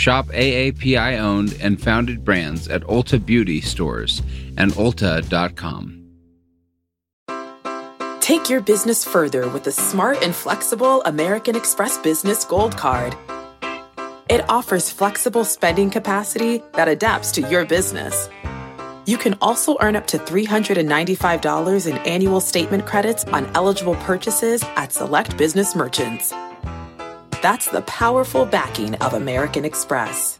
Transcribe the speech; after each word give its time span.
Shop 0.00 0.28
AAPI 0.28 1.18
owned 1.18 1.58
and 1.60 1.78
founded 1.78 2.24
brands 2.24 2.68
at 2.68 2.80
Ulta 2.84 3.22
Beauty 3.22 3.60
stores 3.60 4.22
and 4.56 4.72
Ulta.com. 4.72 5.98
Take 8.20 8.48
your 8.48 8.62
business 8.62 9.04
further 9.04 9.46
with 9.50 9.64
the 9.64 9.72
smart 9.72 10.22
and 10.22 10.34
flexible 10.34 11.02
American 11.02 11.54
Express 11.54 11.98
Business 11.98 12.46
Gold 12.46 12.78
Card. 12.78 13.14
It 14.30 14.48
offers 14.48 14.88
flexible 14.90 15.44
spending 15.44 15.90
capacity 15.90 16.62
that 16.72 16.88
adapts 16.88 17.30
to 17.32 17.42
your 17.42 17.66
business. 17.66 18.30
You 19.04 19.18
can 19.18 19.36
also 19.42 19.76
earn 19.82 19.96
up 19.96 20.06
to 20.06 20.18
$395 20.18 21.86
in 21.86 21.98
annual 21.98 22.40
statement 22.40 22.86
credits 22.86 23.26
on 23.26 23.50
eligible 23.54 23.96
purchases 23.96 24.64
at 24.76 24.94
select 24.94 25.36
business 25.36 25.76
merchants. 25.76 26.32
That's 27.40 27.68
the 27.68 27.82
powerful 27.82 28.44
backing 28.46 28.94
of 28.96 29.14
American 29.14 29.64
Express. 29.64 30.38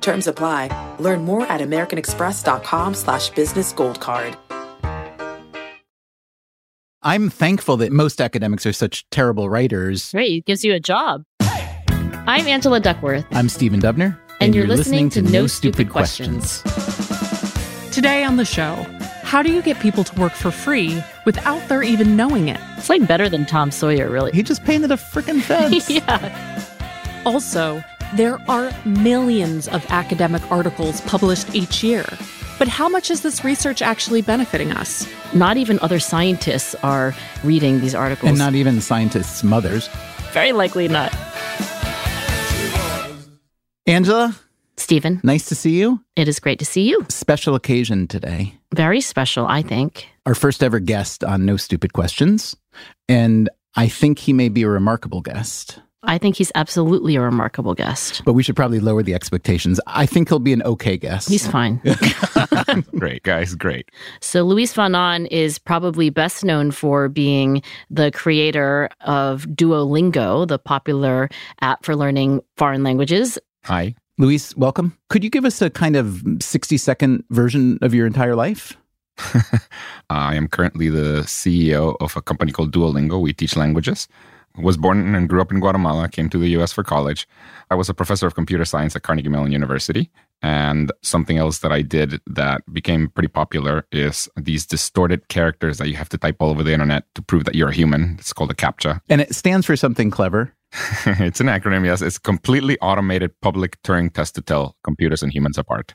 Terms 0.00 0.26
apply. 0.26 0.96
Learn 0.98 1.24
more 1.24 1.42
at 1.46 1.60
americanexpress.com 1.60 2.94
slash 2.94 3.30
business 3.30 3.72
gold 3.72 4.00
card. 4.00 4.36
I'm 7.02 7.30
thankful 7.30 7.76
that 7.78 7.92
most 7.92 8.20
academics 8.20 8.66
are 8.66 8.72
such 8.72 9.08
terrible 9.10 9.48
writers. 9.48 10.12
Right, 10.12 10.30
it 10.30 10.46
gives 10.46 10.64
you 10.64 10.74
a 10.74 10.80
job. 10.80 11.22
I'm 11.40 12.46
Angela 12.46 12.80
Duckworth. 12.80 13.24
I'm 13.30 13.48
Stephen 13.48 13.80
Dubner. 13.80 14.18
And, 14.40 14.54
you're, 14.54 14.66
listening, 14.66 15.08
to 15.10 15.22
No 15.22 15.46
Stupid 15.46 15.90
Questions. 15.90 16.62
Today 17.92 18.24
on 18.24 18.36
the 18.36 18.44
show, 18.44 18.86
how 19.28 19.42
do 19.42 19.52
you 19.52 19.60
get 19.60 19.78
people 19.78 20.04
to 20.04 20.18
work 20.18 20.32
for 20.32 20.50
free 20.50 21.04
without 21.26 21.68
their 21.68 21.82
even 21.82 22.16
knowing 22.16 22.48
it? 22.48 22.58
It's 22.78 22.88
like 22.88 23.06
better 23.06 23.28
than 23.28 23.44
Tom 23.44 23.70
Sawyer, 23.70 24.08
really. 24.08 24.32
He 24.32 24.42
just 24.42 24.64
painted 24.64 24.90
a 24.90 24.94
freaking 24.94 25.42
fence. 25.42 25.90
yeah. 25.90 26.64
Also, 27.26 27.84
there 28.14 28.40
are 28.48 28.72
millions 28.86 29.68
of 29.68 29.84
academic 29.90 30.40
articles 30.50 31.02
published 31.02 31.54
each 31.54 31.84
year. 31.84 32.06
But 32.58 32.68
how 32.68 32.88
much 32.88 33.10
is 33.10 33.20
this 33.20 33.44
research 33.44 33.82
actually 33.82 34.22
benefiting 34.22 34.72
us? 34.72 35.06
Not 35.34 35.58
even 35.58 35.78
other 35.80 35.98
scientists 35.98 36.74
are 36.76 37.14
reading 37.44 37.82
these 37.82 37.94
articles. 37.94 38.30
And 38.30 38.38
not 38.38 38.54
even 38.54 38.80
scientists' 38.80 39.44
mothers. 39.44 39.90
Very 40.32 40.52
likely 40.52 40.88
not. 40.88 41.14
Angela, 43.86 44.34
Stephen, 44.78 45.20
nice 45.22 45.44
to 45.46 45.54
see 45.54 45.78
you. 45.78 46.00
it 46.16 46.28
is 46.28 46.38
great 46.40 46.58
to 46.60 46.64
see 46.64 46.88
you. 46.88 47.04
Special 47.08 47.54
occasion 47.54 48.06
today. 48.06 48.54
Very 48.74 49.00
special, 49.00 49.46
I 49.46 49.62
think. 49.62 50.08
Our 50.24 50.34
first 50.34 50.62
ever 50.62 50.78
guest 50.78 51.24
on 51.24 51.44
No 51.44 51.56
Stupid 51.56 51.92
Questions. 51.92 52.56
And 53.08 53.50
I 53.74 53.88
think 53.88 54.18
he 54.18 54.32
may 54.32 54.48
be 54.48 54.62
a 54.62 54.68
remarkable 54.68 55.20
guest. 55.20 55.80
I 56.04 56.16
think 56.16 56.36
he's 56.36 56.52
absolutely 56.54 57.16
a 57.16 57.20
remarkable 57.20 57.74
guest. 57.74 58.22
But 58.24 58.34
we 58.34 58.44
should 58.44 58.54
probably 58.54 58.78
lower 58.78 59.02
the 59.02 59.14
expectations. 59.14 59.80
I 59.88 60.06
think 60.06 60.28
he'll 60.28 60.38
be 60.38 60.52
an 60.52 60.62
okay 60.62 60.96
guest. 60.96 61.28
He's 61.28 61.46
fine. 61.46 61.82
great, 62.96 63.24
guys, 63.24 63.56
great. 63.56 63.90
So 64.20 64.44
Luis 64.44 64.72
von 64.72 64.94
Ahn 64.94 65.26
is 65.26 65.58
probably 65.58 66.08
best 66.10 66.44
known 66.44 66.70
for 66.70 67.08
being 67.08 67.62
the 67.90 68.12
creator 68.12 68.88
of 69.00 69.42
Duolingo, 69.46 70.46
the 70.46 70.58
popular 70.58 71.28
app 71.60 71.84
for 71.84 71.96
learning 71.96 72.42
foreign 72.56 72.84
languages. 72.84 73.36
Hi. 73.64 73.96
Luis, 74.20 74.56
welcome. 74.56 74.98
Could 75.10 75.22
you 75.22 75.30
give 75.30 75.44
us 75.44 75.62
a 75.62 75.70
kind 75.70 75.94
of 75.94 76.24
60 76.40 76.76
second 76.76 77.24
version 77.30 77.78
of 77.82 77.94
your 77.94 78.04
entire 78.04 78.34
life? 78.34 78.76
I 80.10 80.34
am 80.34 80.48
currently 80.48 80.88
the 80.88 81.22
CEO 81.22 81.96
of 82.00 82.16
a 82.16 82.22
company 82.22 82.50
called 82.50 82.72
Duolingo. 82.72 83.20
We 83.20 83.32
teach 83.32 83.56
languages. 83.56 84.08
Was 84.56 84.76
born 84.76 85.14
and 85.14 85.28
grew 85.28 85.40
up 85.40 85.52
in 85.52 85.60
Guatemala, 85.60 86.08
came 86.08 86.28
to 86.30 86.38
the 86.38 86.48
US 86.58 86.72
for 86.72 86.82
college. 86.82 87.28
I 87.70 87.76
was 87.76 87.88
a 87.88 87.94
professor 87.94 88.26
of 88.26 88.34
computer 88.34 88.64
science 88.64 88.96
at 88.96 89.02
Carnegie 89.02 89.28
Mellon 89.28 89.52
University. 89.52 90.10
And 90.42 90.90
something 91.02 91.38
else 91.38 91.58
that 91.58 91.70
I 91.70 91.82
did 91.82 92.20
that 92.26 92.62
became 92.72 93.10
pretty 93.10 93.28
popular 93.28 93.86
is 93.92 94.28
these 94.36 94.66
distorted 94.66 95.28
characters 95.28 95.78
that 95.78 95.88
you 95.88 95.94
have 95.94 96.08
to 96.08 96.18
type 96.18 96.36
all 96.40 96.50
over 96.50 96.64
the 96.64 96.72
internet 96.72 97.04
to 97.14 97.22
prove 97.22 97.44
that 97.44 97.54
you're 97.54 97.68
a 97.68 97.74
human. 97.74 98.16
It's 98.18 98.32
called 98.32 98.50
a 98.50 98.54
CAPTCHA. 98.54 99.00
And 99.08 99.20
it 99.20 99.32
stands 99.36 99.64
for 99.64 99.76
something 99.76 100.10
clever. 100.10 100.52
it's 101.06 101.40
an 101.40 101.46
acronym, 101.46 101.84
yes. 101.84 102.02
It's 102.02 102.18
completely 102.18 102.78
automated 102.80 103.32
public 103.40 103.80
Turing 103.82 104.12
test 104.12 104.34
to 104.34 104.42
tell 104.42 104.76
computers 104.84 105.22
and 105.22 105.32
humans 105.32 105.58
apart. 105.58 105.94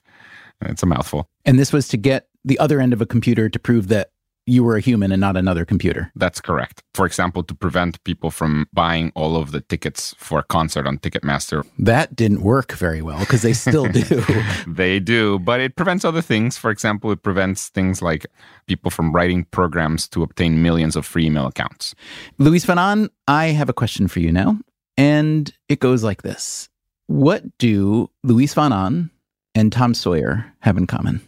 It's 0.61 0.84
a 0.84 0.85
mouthful. 0.85 1.29
And 1.45 1.59
this 1.59 1.73
was 1.73 1.88
to 1.89 1.97
get 1.97 2.28
the 2.45 2.59
other 2.59 2.79
end 2.79 2.94
of 2.94 3.01
a 3.01 3.06
computer 3.06 3.50
to 3.50 3.59
prove 3.59 3.88
that 3.89 4.12
you 4.46 4.64
were 4.64 4.76
a 4.76 4.81
human 4.81 5.12
and 5.12 5.22
not 5.22 5.38
another 5.38 5.66
computer. 5.66 6.12
That's 6.16 6.42
correct. 6.42 6.84
For 6.94 7.06
example, 7.06 7.44
to 7.44 7.56
prevent 7.56 8.04
people 8.04 8.30
from 8.30 8.68
buying 8.74 9.12
all 9.16 9.36
of 9.36 9.52
the 9.52 9.62
tickets 9.62 10.14
for 10.18 10.40
a 10.40 10.44
concert 10.44 10.86
on 10.86 10.98
Ticketmaster. 10.98 11.66
That 11.80 12.16
didn't 12.16 12.42
work 12.42 12.74
very 12.74 13.02
well 13.02 13.20
because 13.20 13.42
they 13.42 13.54
still 13.54 13.88
do. 13.88 14.04
they 14.68 15.00
do, 15.00 15.40
but 15.40 15.59
it 15.62 15.76
prevents 15.76 16.04
other 16.04 16.22
things. 16.22 16.58
For 16.58 16.72
example, 16.72 17.12
it 17.12 17.24
prevents 17.24 17.70
things 17.70 18.02
like 18.02 18.26
people 18.68 18.92
from 18.92 19.14
writing 19.14 19.46
programs 19.46 20.08
to 20.09 20.24
obtain 20.24 20.62
millions 20.62 20.96
of 20.96 21.06
free 21.06 21.25
email 21.25 21.48
accounts. 21.48 21.96
Luis 22.38 22.68
Ahn, 22.68 23.10
I 23.28 23.48
have 23.48 23.70
a 23.70 23.74
question 23.74 24.08
for 24.08 24.20
you 24.20 24.31
now. 24.31 24.60
And 24.98 25.52
it 25.70 25.80
goes 25.80 26.04
like 26.04 26.22
this 26.22 26.70
What 27.08 27.58
do 27.58 28.10
Luis 28.24 28.58
Ahn 28.58 29.10
and 29.56 29.72
Tom 29.72 29.94
Sawyer 29.94 30.54
have 30.60 30.78
in 30.78 30.88
common? 30.88 31.22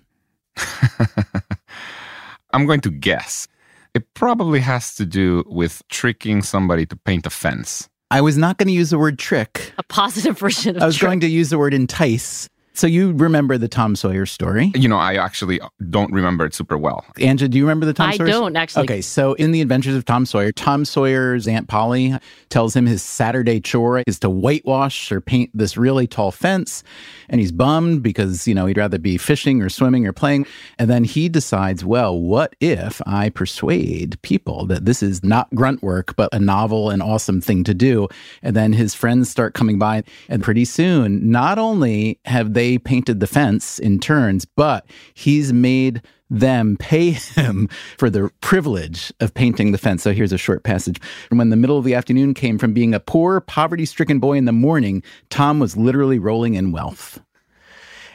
I'm 2.55 2.65
going 2.65 2.81
to 2.81 2.89
guess. 2.89 3.47
It 3.93 4.13
probably 4.13 4.59
has 4.61 4.95
to 4.95 5.05
do 5.05 5.43
with 5.47 5.81
tricking 5.89 6.41
somebody 6.41 6.85
to 6.87 6.95
paint 6.95 7.25
a 7.25 7.29
fence. 7.29 7.89
I 8.11 8.21
was 8.21 8.37
not 8.37 8.57
going 8.57 8.67
to 8.67 8.73
use 8.73 8.91
the 8.91 8.97
word 8.97 9.19
trick. 9.19 9.73
A 9.77 9.83
positive 9.83 10.39
version 10.39 10.77
of 10.77 10.83
I 10.83 10.85
was 10.85 10.95
trick. 10.95 11.07
going 11.07 11.19
to 11.21 11.27
use 11.27 11.49
the 11.49 11.57
word 11.57 11.73
entice. 11.73 12.47
So 12.75 12.87
you 12.87 13.13
remember 13.13 13.57
the 13.57 13.69
Tom 13.69 13.95
Sawyer 13.95 14.25
story? 14.25 14.73
You 14.75 14.89
know, 14.89 14.97
I 14.97 15.15
actually 15.15 15.61
don't 15.89 16.11
remember 16.11 16.45
it 16.45 16.53
super 16.53 16.77
well. 16.77 17.05
Angela, 17.21 17.47
do 17.47 17.57
you 17.57 17.63
remember 17.63 17.85
the 17.85 17.93
Tom 17.93 18.09
I 18.09 18.17
Sawyer? 18.17 18.27
I 18.27 18.31
don't, 18.31 18.55
actually. 18.57 18.83
Okay, 18.83 19.01
so 19.01 19.33
in 19.35 19.51
The 19.51 19.61
Adventures 19.61 19.95
of 19.95 20.03
Tom 20.03 20.25
Sawyer, 20.25 20.51
Tom 20.51 20.83
Sawyer's 20.83 21.47
Aunt 21.47 21.69
Polly 21.69 22.13
tells 22.49 22.75
him 22.75 22.85
his 22.85 23.01
Saturday 23.01 23.61
chore 23.61 24.03
is 24.05 24.19
to 24.19 24.29
whitewash 24.29 25.09
or 25.09 25.21
paint 25.21 25.51
this 25.53 25.77
really 25.77 26.05
tall 26.05 26.31
fence. 26.31 26.83
And 27.29 27.39
he's 27.39 27.53
bummed 27.53 28.03
because, 28.03 28.45
you 28.45 28.53
know, 28.53 28.65
he'd 28.65 28.77
rather 28.77 28.99
be 28.99 29.17
fishing 29.17 29.61
or 29.61 29.69
swimming 29.69 30.05
or 30.05 30.11
playing. 30.11 30.45
And 30.77 30.89
then 30.89 31.05
he 31.05 31.29
decides, 31.29 31.85
well, 31.85 32.19
what 32.19 32.57
if 32.59 33.01
I 33.05 33.29
persuade 33.29 34.21
people 34.21 34.65
that 34.65 34.83
this 34.83 35.01
is 35.01 35.23
not 35.23 35.53
grunt 35.55 35.81
work, 35.81 36.15
but 36.17 36.27
a 36.33 36.39
novel 36.39 36.89
and 36.89 37.01
awesome 37.01 37.39
thing 37.39 37.63
to 37.63 37.73
do? 37.73 38.09
And 38.43 38.53
then 38.53 38.73
his 38.73 38.93
friends 38.93 39.29
start 39.29 39.53
coming 39.53 39.79
by. 39.79 40.03
And 40.27 40.43
pretty 40.43 40.65
soon, 40.65 41.31
not 41.31 41.57
only 41.57 42.19
have 42.25 42.53
they 42.53 42.64
painted 42.83 43.19
the 43.19 43.27
fence 43.27 43.79
in 43.79 43.99
turns, 43.99 44.45
but 44.45 44.85
he's 45.13 45.53
made 45.53 46.01
them 46.29 46.75
pay 46.77 47.11
him 47.11 47.69
for 47.97 48.09
the 48.09 48.31
privilege 48.41 49.13
of 49.19 49.33
painting 49.33 49.71
the 49.71 49.77
fence. 49.77 50.03
So 50.03 50.13
here's 50.13 50.33
a 50.33 50.37
short 50.37 50.63
passage. 50.63 50.99
When 51.29 51.49
the 51.49 51.55
middle 51.55 51.77
of 51.77 51.85
the 51.85 51.95
afternoon 51.95 52.33
came 52.33 52.57
from 52.57 52.73
being 52.73 52.93
a 52.93 52.99
poor, 52.99 53.41
poverty 53.41 53.85
stricken 53.85 54.19
boy 54.19 54.37
in 54.37 54.45
the 54.45 54.51
morning, 54.51 55.03
Tom 55.29 55.59
was 55.59 55.77
literally 55.77 56.19
rolling 56.19 56.55
in 56.55 56.71
wealth. 56.71 57.21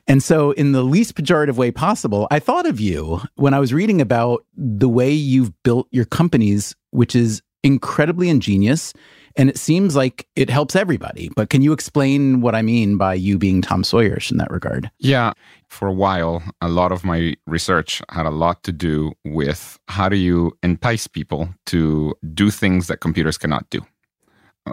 And 0.06 0.22
so, 0.22 0.50
in 0.52 0.72
the 0.72 0.82
least 0.82 1.14
pejorative 1.14 1.54
way 1.54 1.70
possible, 1.70 2.26
I 2.32 2.40
thought 2.40 2.66
of 2.66 2.80
you 2.80 3.20
when 3.36 3.54
I 3.54 3.60
was 3.60 3.72
reading 3.72 4.00
about 4.00 4.44
the 4.56 4.88
way 4.88 5.12
you've 5.12 5.52
built 5.62 5.86
your 5.92 6.06
companies, 6.06 6.74
which 6.90 7.14
is 7.14 7.42
incredibly 7.62 8.28
ingenious. 8.28 8.92
And 9.36 9.48
it 9.48 9.58
seems 9.58 9.96
like 9.96 10.26
it 10.36 10.50
helps 10.50 10.74
everybody. 10.74 11.30
But 11.36 11.50
can 11.50 11.62
you 11.62 11.72
explain 11.72 12.40
what 12.40 12.54
I 12.54 12.62
mean 12.62 12.96
by 12.96 13.14
you 13.14 13.38
being 13.38 13.62
Tom 13.62 13.82
Sawyerish 13.82 14.30
in 14.30 14.38
that 14.38 14.50
regard? 14.50 14.90
Yeah. 14.98 15.32
For 15.68 15.88
a 15.88 15.92
while, 15.92 16.42
a 16.60 16.68
lot 16.68 16.92
of 16.92 17.04
my 17.04 17.34
research 17.46 18.02
had 18.10 18.26
a 18.26 18.30
lot 18.30 18.62
to 18.64 18.72
do 18.72 19.12
with 19.24 19.78
how 19.88 20.08
do 20.08 20.16
you 20.16 20.52
entice 20.62 21.06
people 21.06 21.48
to 21.66 22.14
do 22.34 22.50
things 22.50 22.88
that 22.88 22.98
computers 22.98 23.38
cannot 23.38 23.68
do. 23.70 23.80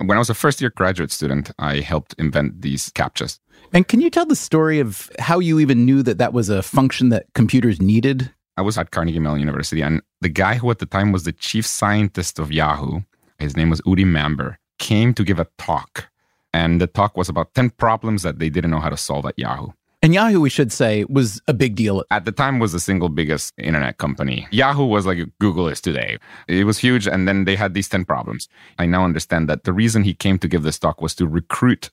When 0.03 0.17
I 0.17 0.19
was 0.19 0.29
a 0.29 0.35
first 0.35 0.59
year 0.59 0.71
graduate 0.75 1.11
student, 1.11 1.51
I 1.59 1.79
helped 1.79 2.13
invent 2.17 2.61
these 2.61 2.89
CAPTCHAs. 2.89 3.39
And 3.73 3.87
can 3.87 4.01
you 4.01 4.09
tell 4.09 4.25
the 4.25 4.35
story 4.35 4.79
of 4.79 5.09
how 5.19 5.39
you 5.39 5.59
even 5.59 5.85
knew 5.85 6.03
that 6.03 6.17
that 6.17 6.33
was 6.33 6.49
a 6.49 6.61
function 6.61 7.09
that 7.09 7.25
computers 7.33 7.81
needed? 7.81 8.31
I 8.57 8.61
was 8.61 8.77
at 8.77 8.91
Carnegie 8.91 9.19
Mellon 9.19 9.39
University, 9.39 9.81
and 9.81 10.01
the 10.21 10.29
guy 10.29 10.55
who 10.55 10.69
at 10.71 10.79
the 10.79 10.85
time 10.85 11.11
was 11.11 11.23
the 11.23 11.31
chief 11.31 11.65
scientist 11.65 12.39
of 12.39 12.51
Yahoo, 12.51 13.01
his 13.39 13.55
name 13.55 13.69
was 13.69 13.81
Udi 13.81 14.05
Manber, 14.05 14.57
came 14.79 15.13
to 15.13 15.23
give 15.23 15.39
a 15.39 15.47
talk. 15.57 16.09
And 16.53 16.81
the 16.81 16.87
talk 16.87 17.17
was 17.17 17.29
about 17.29 17.53
10 17.53 17.71
problems 17.71 18.23
that 18.23 18.39
they 18.39 18.49
didn't 18.49 18.71
know 18.71 18.79
how 18.79 18.89
to 18.89 18.97
solve 18.97 19.25
at 19.25 19.37
Yahoo. 19.37 19.69
And 20.03 20.13
Yahoo, 20.13 20.39
we 20.39 20.49
should 20.49 20.71
say, 20.71 21.05
was 21.09 21.41
a 21.47 21.53
big 21.53 21.75
deal. 21.75 22.03
At 22.11 22.25
the 22.25 22.31
time 22.31 22.59
was 22.59 22.71
the 22.71 22.79
single 22.79 23.09
biggest 23.09 23.53
internet 23.57 23.97
company. 23.97 24.47
Yahoo 24.51 24.85
was 24.85 25.05
like 25.05 25.17
Google 25.39 25.67
is 25.67 25.81
today. 25.81 26.17
It 26.47 26.65
was 26.65 26.77
huge 26.77 27.07
and 27.07 27.27
then 27.27 27.45
they 27.45 27.55
had 27.55 27.73
these 27.73 27.89
10 27.89 28.05
problems. 28.05 28.47
I 28.77 28.85
now 28.85 29.03
understand 29.03 29.49
that 29.49 29.63
the 29.63 29.73
reason 29.73 30.03
he 30.03 30.13
came 30.13 30.37
to 30.39 30.47
give 30.47 30.63
this 30.63 30.79
talk 30.79 31.01
was 31.01 31.15
to 31.15 31.27
recruit 31.27 31.89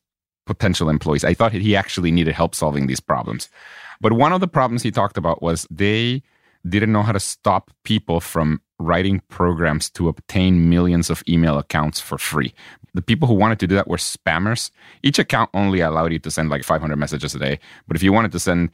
potential 0.46 0.90
employees. 0.90 1.24
I 1.24 1.34
thought 1.34 1.52
he 1.52 1.74
actually 1.74 2.10
needed 2.10 2.34
help 2.34 2.54
solving 2.54 2.86
these 2.86 3.00
problems. 3.00 3.48
But 4.00 4.12
one 4.12 4.32
of 4.32 4.40
the 4.40 4.48
problems 4.48 4.82
he 4.82 4.90
talked 4.90 5.16
about 5.16 5.42
was 5.42 5.66
they 5.70 6.22
didn't 6.68 6.92
know 6.92 7.02
how 7.02 7.12
to 7.12 7.20
stop 7.20 7.70
people 7.84 8.20
from 8.20 8.60
writing 8.78 9.20
programs 9.28 9.90
to 9.90 10.08
obtain 10.08 10.68
millions 10.68 11.10
of 11.10 11.22
email 11.28 11.58
accounts 11.58 12.00
for 12.00 12.18
free. 12.18 12.54
The 12.94 13.02
people 13.02 13.28
who 13.28 13.34
wanted 13.34 13.58
to 13.60 13.66
do 13.66 13.74
that 13.74 13.88
were 13.88 13.96
spammers. 13.96 14.70
Each 15.02 15.18
account 15.18 15.50
only 15.54 15.80
allowed 15.80 16.12
you 16.12 16.18
to 16.20 16.30
send 16.30 16.50
like 16.50 16.64
500 16.64 16.96
messages 16.96 17.34
a 17.34 17.38
day. 17.38 17.58
But 17.86 17.96
if 17.96 18.02
you 18.02 18.12
wanted 18.12 18.32
to 18.32 18.38
send 18.38 18.70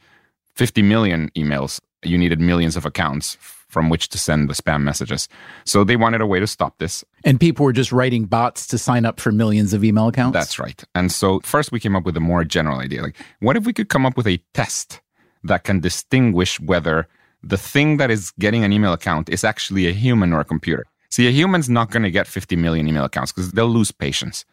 50 0.55 0.81
million 0.81 1.29
emails, 1.35 1.79
you 2.03 2.17
needed 2.17 2.39
millions 2.39 2.75
of 2.75 2.85
accounts 2.85 3.37
from 3.71 3.89
which 3.89 4.09
to 4.09 4.17
send 4.17 4.49
the 4.49 4.53
spam 4.53 4.81
messages. 4.81 5.29
So 5.65 5.83
they 5.83 5.95
wanted 5.95 6.19
a 6.19 6.25
way 6.25 6.39
to 6.39 6.47
stop 6.47 6.77
this. 6.77 7.05
And 7.23 7.39
people 7.39 7.65
were 7.65 7.71
just 7.71 7.91
writing 7.91 8.25
bots 8.25 8.67
to 8.67 8.77
sign 8.77 9.05
up 9.05 9.19
for 9.19 9.31
millions 9.31 9.73
of 9.73 9.83
email 9.83 10.09
accounts? 10.09 10.33
That's 10.33 10.59
right. 10.59 10.83
And 10.93 11.09
so 11.11 11.39
first 11.39 11.71
we 11.71 11.79
came 11.79 11.95
up 11.95 12.03
with 12.03 12.17
a 12.17 12.21
more 12.21 12.43
general 12.43 12.79
idea. 12.79 13.01
Like, 13.01 13.15
what 13.39 13.55
if 13.55 13.65
we 13.65 13.71
could 13.71 13.87
come 13.87 14.05
up 14.05 14.17
with 14.17 14.27
a 14.27 14.41
test 14.53 14.99
that 15.43 15.63
can 15.63 15.79
distinguish 15.79 16.59
whether 16.59 17.07
the 17.43 17.57
thing 17.57 17.97
that 17.97 18.11
is 18.11 18.31
getting 18.39 18.63
an 18.63 18.71
email 18.71 18.93
account 18.93 19.29
is 19.29 19.43
actually 19.43 19.87
a 19.87 19.91
human 19.91 20.33
or 20.33 20.39
a 20.39 20.45
computer? 20.45 20.85
See, 21.09 21.27
a 21.27 21.31
human's 21.31 21.69
not 21.69 21.91
going 21.91 22.03
to 22.03 22.11
get 22.11 22.27
50 22.27 22.55
million 22.55 22.87
email 22.87 23.03
accounts 23.03 23.31
because 23.31 23.51
they'll 23.51 23.67
lose 23.67 23.91
patience. 23.91 24.45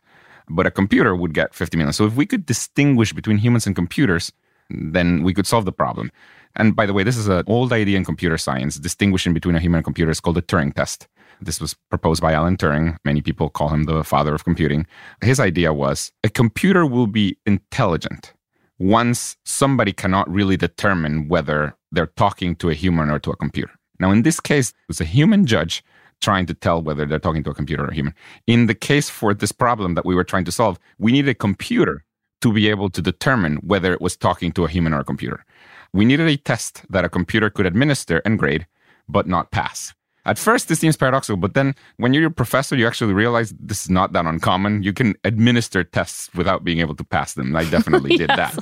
But 0.49 0.67
a 0.67 0.71
computer 0.71 1.15
would 1.15 1.35
get 1.35 1.55
50 1.55 1.77
million. 1.77 1.93
So 1.93 2.07
if 2.07 2.15
we 2.17 2.27
could 2.27 2.47
distinguish 2.47 3.13
between 3.13 3.39
humans 3.39 3.67
and 3.67 3.77
computers, 3.77 4.33
then 4.71 5.23
we 5.23 5.35
could 5.35 5.47
solve 5.47 5.65
the 5.65 5.73
problem. 5.73 6.11
And 6.57 6.75
by 6.75 6.87
the 6.87 6.93
way, 6.93 7.03
this 7.03 7.17
is 7.17 7.29
an 7.29 7.45
old 7.47 7.73
idea 7.73 7.97
in 7.97 8.05
computer 8.05 8.39
science, 8.39 8.77
distinguishing 8.77 9.35
between 9.35 9.55
a 9.55 9.61
human 9.61 9.79
and 9.79 9.85
computer 9.85 10.11
is 10.11 10.21
called 10.21 10.37
the 10.37 10.43
Turing 10.43 10.75
test. 10.75 11.07
This 11.41 11.61
was 11.61 11.75
proposed 11.91 12.21
by 12.21 12.33
Alan 12.33 12.57
Turing. 12.57 12.97
Many 13.05 13.21
people 13.21 13.49
call 13.49 13.69
him 13.69 13.85
the 13.85 14.03
father 14.03 14.35
of 14.35 14.45
computing. 14.45 14.87
His 15.23 15.39
idea 15.39 15.73
was 15.73 16.11
a 16.25 16.29
computer 16.29 16.85
will 16.85 17.07
be 17.07 17.37
intelligent 17.47 18.33
once 18.79 19.37
somebody 19.45 19.93
cannot 19.93 20.29
really 20.31 20.57
determine 20.57 21.29
whether 21.29 21.77
they're 21.93 22.07
talking 22.07 22.55
to 22.57 22.71
a 22.71 22.75
human 22.75 23.11
or 23.11 23.19
to 23.21 23.31
a 23.31 23.37
computer. 23.37 23.73
Now, 24.01 24.11
in 24.11 24.23
this 24.23 24.41
case, 24.41 24.71
it 24.71 24.89
was 24.89 25.01
a 25.01 25.05
human 25.05 25.47
judge 25.47 25.83
trying 26.21 26.47
to 26.47 26.55
tell 26.55 26.83
whether 26.83 27.07
they're 27.07 27.19
talking 27.19 27.45
to 27.45 27.51
a 27.51 27.55
computer 27.55 27.85
or 27.85 27.89
a 27.89 27.95
human. 27.95 28.15
In 28.47 28.67
the 28.67 28.75
case 28.75 29.09
for 29.09 29.35
this 29.35 29.53
problem 29.53 29.95
that 29.95 30.05
we 30.05 30.15
were 30.15 30.25
trying 30.25 30.45
to 30.45 30.53
solve, 30.53 30.79
we 30.99 31.13
needed 31.13 31.31
a 31.31 31.35
computer 31.35 32.05
to 32.41 32.53
be 32.53 32.69
able 32.69 32.91
to 32.91 33.03
determine 33.03 33.57
whether 33.57 33.93
it 33.93 34.01
was 34.01 34.17
talking 34.17 34.53
to 34.53 34.65
a 34.65 34.69
human 34.69 34.93
or 34.93 35.01
a 35.01 35.05
computer. 35.05 35.45
We 35.93 36.05
needed 36.05 36.29
a 36.29 36.37
test 36.37 36.83
that 36.91 37.05
a 37.05 37.09
computer 37.09 37.51
could 37.51 37.67
administer 37.67 38.21
and 38.25 38.39
grade, 38.39 38.67
but 39.09 39.27
not 39.27 39.51
pass. 39.51 39.95
At 40.29 40.39
first, 40.39 40.69
this 40.69 40.79
seems 40.79 40.95
paradoxical, 40.95 41.39
but 41.39 41.55
then 41.55 41.75
when 41.97 42.13
you're 42.13 42.27
a 42.27 42.31
professor, 42.31 42.77
you 42.77 42.87
actually 42.87 43.15
realize 43.15 43.55
this 43.59 43.85
is 43.85 43.91
not 43.91 44.13
that 44.13 44.27
uncommon. 44.27 44.83
You 44.83 44.93
can 44.93 45.15
administer 45.25 45.83
tests 45.83 46.29
without 46.35 46.65
being 46.65 46.81
able 46.81 46.95
to 46.97 47.05
pass 47.05 47.33
them. 47.33 47.57
I 47.57 47.65
definitely 47.65 48.15
did 48.23 48.29
that. 48.29 48.55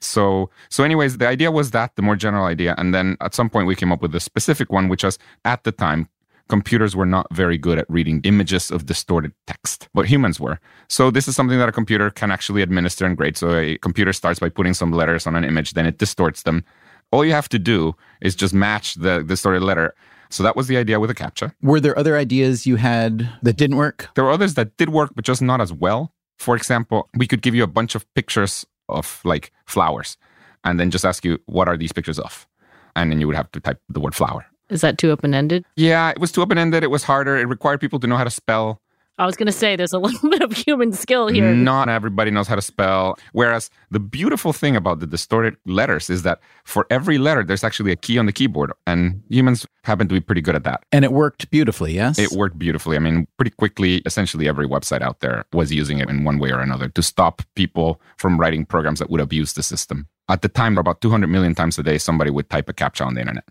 So, 0.00 0.50
so 0.68 0.82
anyways, 0.82 1.18
the 1.18 1.28
idea 1.28 1.52
was 1.52 1.70
that 1.70 1.94
the 1.94 2.02
more 2.02 2.16
general 2.16 2.46
idea, 2.46 2.74
and 2.76 2.92
then 2.92 3.16
at 3.20 3.36
some 3.36 3.48
point 3.48 3.68
we 3.68 3.76
came 3.76 3.92
up 3.92 4.02
with 4.02 4.16
a 4.16 4.20
specific 4.20 4.72
one, 4.72 4.88
which 4.88 5.04
was 5.04 5.16
at 5.44 5.62
the 5.62 5.70
time 5.70 6.08
computers 6.48 6.94
were 6.96 7.06
not 7.06 7.32
very 7.32 7.58
good 7.58 7.78
at 7.78 7.88
reading 7.88 8.20
images 8.24 8.70
of 8.72 8.86
distorted 8.86 9.32
text, 9.46 9.88
but 9.94 10.06
humans 10.06 10.40
were. 10.40 10.58
So 10.88 11.10
this 11.10 11.28
is 11.28 11.36
something 11.36 11.58
that 11.58 11.68
a 11.68 11.72
computer 11.72 12.10
can 12.10 12.30
actually 12.30 12.62
administer 12.62 13.04
and 13.04 13.16
grade. 13.16 13.36
So 13.36 13.54
a 13.56 13.78
computer 13.78 14.12
starts 14.12 14.38
by 14.40 14.48
putting 14.48 14.74
some 14.74 14.92
letters 14.92 15.26
on 15.26 15.36
an 15.36 15.44
image, 15.44 15.72
then 15.72 15.86
it 15.86 15.98
distorts 15.98 16.42
them. 16.42 16.64
All 17.12 17.24
you 17.24 17.32
have 17.32 17.48
to 17.50 17.58
do 17.58 17.94
is 18.20 18.34
just 18.34 18.54
match 18.54 18.94
the 18.94 19.22
distorted 19.22 19.62
letter. 19.62 19.94
So 20.30 20.42
that 20.42 20.56
was 20.56 20.66
the 20.66 20.76
idea 20.76 20.98
with 21.00 21.08
the 21.08 21.14
CAPTCHA. 21.14 21.54
Were 21.62 21.80
there 21.80 21.98
other 21.98 22.16
ideas 22.16 22.66
you 22.66 22.76
had 22.76 23.28
that 23.42 23.56
didn't 23.56 23.76
work? 23.76 24.08
There 24.14 24.24
were 24.24 24.30
others 24.30 24.54
that 24.54 24.76
did 24.76 24.90
work, 24.90 25.12
but 25.14 25.24
just 25.24 25.42
not 25.42 25.60
as 25.60 25.72
well. 25.72 26.12
For 26.38 26.56
example, 26.56 27.08
we 27.16 27.26
could 27.26 27.42
give 27.42 27.54
you 27.54 27.62
a 27.62 27.68
bunch 27.68 27.94
of 27.94 28.12
pictures 28.14 28.66
of 28.88 29.20
like 29.24 29.52
flowers 29.66 30.16
and 30.64 30.78
then 30.78 30.90
just 30.90 31.04
ask 31.04 31.24
you, 31.24 31.38
what 31.46 31.68
are 31.68 31.76
these 31.76 31.92
pictures 31.92 32.18
of? 32.18 32.46
And 32.94 33.10
then 33.10 33.20
you 33.20 33.26
would 33.26 33.36
have 33.36 33.50
to 33.52 33.60
type 33.60 33.80
the 33.88 34.00
word 34.00 34.14
flower. 34.14 34.46
Is 34.68 34.80
that 34.80 34.98
too 34.98 35.10
open 35.10 35.32
ended? 35.32 35.64
Yeah, 35.76 36.10
it 36.10 36.18
was 36.18 36.32
too 36.32 36.42
open 36.42 36.58
ended. 36.58 36.82
It 36.82 36.90
was 36.90 37.04
harder. 37.04 37.36
It 37.36 37.44
required 37.44 37.80
people 37.80 38.00
to 38.00 38.06
know 38.06 38.16
how 38.16 38.24
to 38.24 38.30
spell. 38.30 38.80
I 39.18 39.24
was 39.24 39.36
going 39.36 39.46
to 39.46 39.52
say 39.52 39.76
there's 39.76 39.92
a 39.92 39.98
little 40.06 40.28
bit 40.28 40.42
of 40.42 40.52
human 40.52 40.92
skill 40.92 41.28
here. 41.28 41.54
Not 41.54 41.88
everybody 41.88 42.30
knows 42.30 42.48
how 42.48 42.54
to 42.54 42.62
spell. 42.62 43.18
Whereas 43.32 43.70
the 43.90 44.00
beautiful 44.00 44.52
thing 44.52 44.76
about 44.76 45.00
the 45.00 45.06
distorted 45.06 45.56
letters 45.64 46.10
is 46.10 46.22
that 46.22 46.40
for 46.64 46.86
every 46.90 47.18
letter, 47.18 47.42
there's 47.42 47.64
actually 47.64 47.92
a 47.92 47.96
key 47.96 48.18
on 48.18 48.26
the 48.26 48.32
keyboard, 48.32 48.72
and 48.86 49.22
humans 49.28 49.66
happen 49.84 50.08
to 50.08 50.14
be 50.14 50.20
pretty 50.20 50.40
good 50.40 50.54
at 50.54 50.64
that. 50.64 50.84
And 50.92 51.04
it 51.04 51.12
worked 51.12 51.50
beautifully, 51.50 51.94
yes? 51.94 52.18
It 52.18 52.32
worked 52.32 52.58
beautifully. 52.58 52.96
I 52.96 53.00
mean, 53.00 53.26
pretty 53.38 53.52
quickly, 53.52 54.02
essentially 54.04 54.48
every 54.48 54.68
website 54.68 55.00
out 55.00 55.20
there 55.20 55.44
was 55.52 55.72
using 55.72 55.98
it 55.98 56.10
in 56.10 56.24
one 56.24 56.38
way 56.38 56.50
or 56.50 56.60
another 56.60 56.88
to 56.88 57.02
stop 57.02 57.42
people 57.54 58.00
from 58.18 58.38
writing 58.38 58.66
programs 58.66 58.98
that 58.98 59.10
would 59.10 59.20
abuse 59.20 59.54
the 59.54 59.62
system. 59.62 60.08
At 60.28 60.42
the 60.42 60.48
time, 60.48 60.76
about 60.76 61.00
200 61.00 61.28
million 61.28 61.54
times 61.54 61.78
a 61.78 61.84
day, 61.84 61.98
somebody 61.98 62.30
would 62.30 62.50
type 62.50 62.68
a 62.68 62.72
CAPTCHA 62.72 63.06
on 63.06 63.14
the 63.14 63.20
internet. 63.20 63.44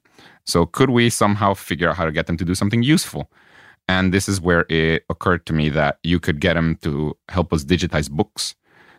So, 0.46 0.66
could 0.66 0.90
we 0.90 1.10
somehow 1.10 1.54
figure 1.54 1.90
out 1.90 1.96
how 1.96 2.06
to 2.06 2.12
get 2.12 2.28
them 2.28 2.36
to 2.38 2.46
do 2.46 2.54
something 2.54 2.84
useful? 2.84 3.32
And 3.88 4.14
this 4.14 4.28
is 4.28 4.42
where 4.42 4.66
it 4.70 5.06
occurred 5.10 5.46
to 5.46 5.54
me 5.54 5.70
that 5.70 6.00
you 6.04 6.20
could 6.20 6.40
get 6.40 6.54
them 6.56 6.78
to 6.82 7.16
help 7.30 7.54
us 7.54 7.64
digitize 7.64 8.10
books. 8.10 8.56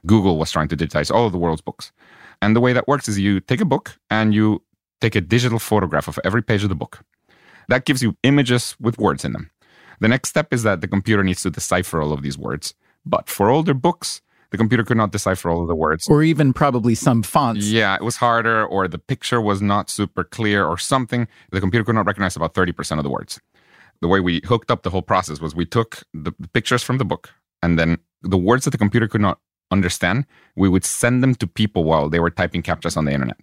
Google 0.06 0.38
was 0.38 0.52
trying 0.52 0.68
to 0.68 0.76
digitize 0.76 1.12
all 1.12 1.26
of 1.26 1.32
the 1.32 1.38
world's 1.38 1.60
books. 1.60 1.92
And 2.40 2.54
the 2.54 2.60
way 2.60 2.72
that 2.72 2.86
works 2.86 3.08
is 3.08 3.18
you 3.18 3.40
take 3.40 3.60
a 3.60 3.64
book 3.64 3.98
and 4.10 4.34
you 4.34 4.62
take 5.00 5.16
a 5.16 5.20
digital 5.20 5.58
photograph 5.58 6.06
of 6.06 6.18
every 6.24 6.42
page 6.42 6.62
of 6.62 6.68
the 6.68 6.76
book. 6.76 7.00
That 7.68 7.84
gives 7.84 8.02
you 8.02 8.16
images 8.22 8.76
with 8.78 8.98
words 8.98 9.24
in 9.24 9.32
them. 9.32 9.50
The 10.00 10.08
next 10.08 10.28
step 10.28 10.52
is 10.52 10.62
that 10.62 10.80
the 10.80 10.88
computer 10.88 11.24
needs 11.24 11.42
to 11.42 11.50
decipher 11.50 12.00
all 12.00 12.12
of 12.12 12.22
these 12.22 12.38
words. 12.38 12.74
But 13.04 13.28
for 13.28 13.50
older 13.50 13.74
books, 13.74 14.20
the 14.50 14.58
computer 14.58 14.84
could 14.84 14.96
not 14.96 15.10
decipher 15.10 15.50
all 15.50 15.62
of 15.62 15.68
the 15.68 15.74
words. 15.74 16.06
Or 16.08 16.22
even 16.22 16.52
probably 16.52 16.94
some 16.94 17.22
fonts. 17.22 17.66
Yeah, 17.66 17.96
it 17.96 18.02
was 18.02 18.16
harder, 18.16 18.64
or 18.64 18.86
the 18.86 18.98
picture 18.98 19.40
was 19.40 19.60
not 19.60 19.90
super 19.90 20.22
clear, 20.22 20.64
or 20.64 20.78
something. 20.78 21.26
The 21.50 21.60
computer 21.60 21.84
could 21.84 21.94
not 21.94 22.06
recognize 22.06 22.36
about 22.36 22.54
30% 22.54 22.98
of 22.98 23.04
the 23.04 23.10
words 23.10 23.40
the 24.00 24.08
way 24.08 24.20
we 24.20 24.40
hooked 24.44 24.70
up 24.70 24.82
the 24.82 24.90
whole 24.90 25.02
process 25.02 25.40
was 25.40 25.54
we 25.54 25.66
took 25.66 26.02
the, 26.12 26.32
the 26.38 26.48
pictures 26.48 26.82
from 26.82 26.98
the 26.98 27.04
book 27.04 27.30
and 27.62 27.78
then 27.78 27.98
the 28.22 28.38
words 28.38 28.64
that 28.64 28.70
the 28.70 28.78
computer 28.78 29.08
could 29.08 29.20
not 29.20 29.38
understand, 29.70 30.26
we 30.56 30.68
would 30.68 30.84
send 30.84 31.22
them 31.22 31.34
to 31.36 31.46
people 31.46 31.84
while 31.84 32.08
they 32.08 32.20
were 32.20 32.30
typing 32.30 32.62
captchas 32.62 32.96
on 32.96 33.04
the 33.04 33.12
internet. 33.12 33.38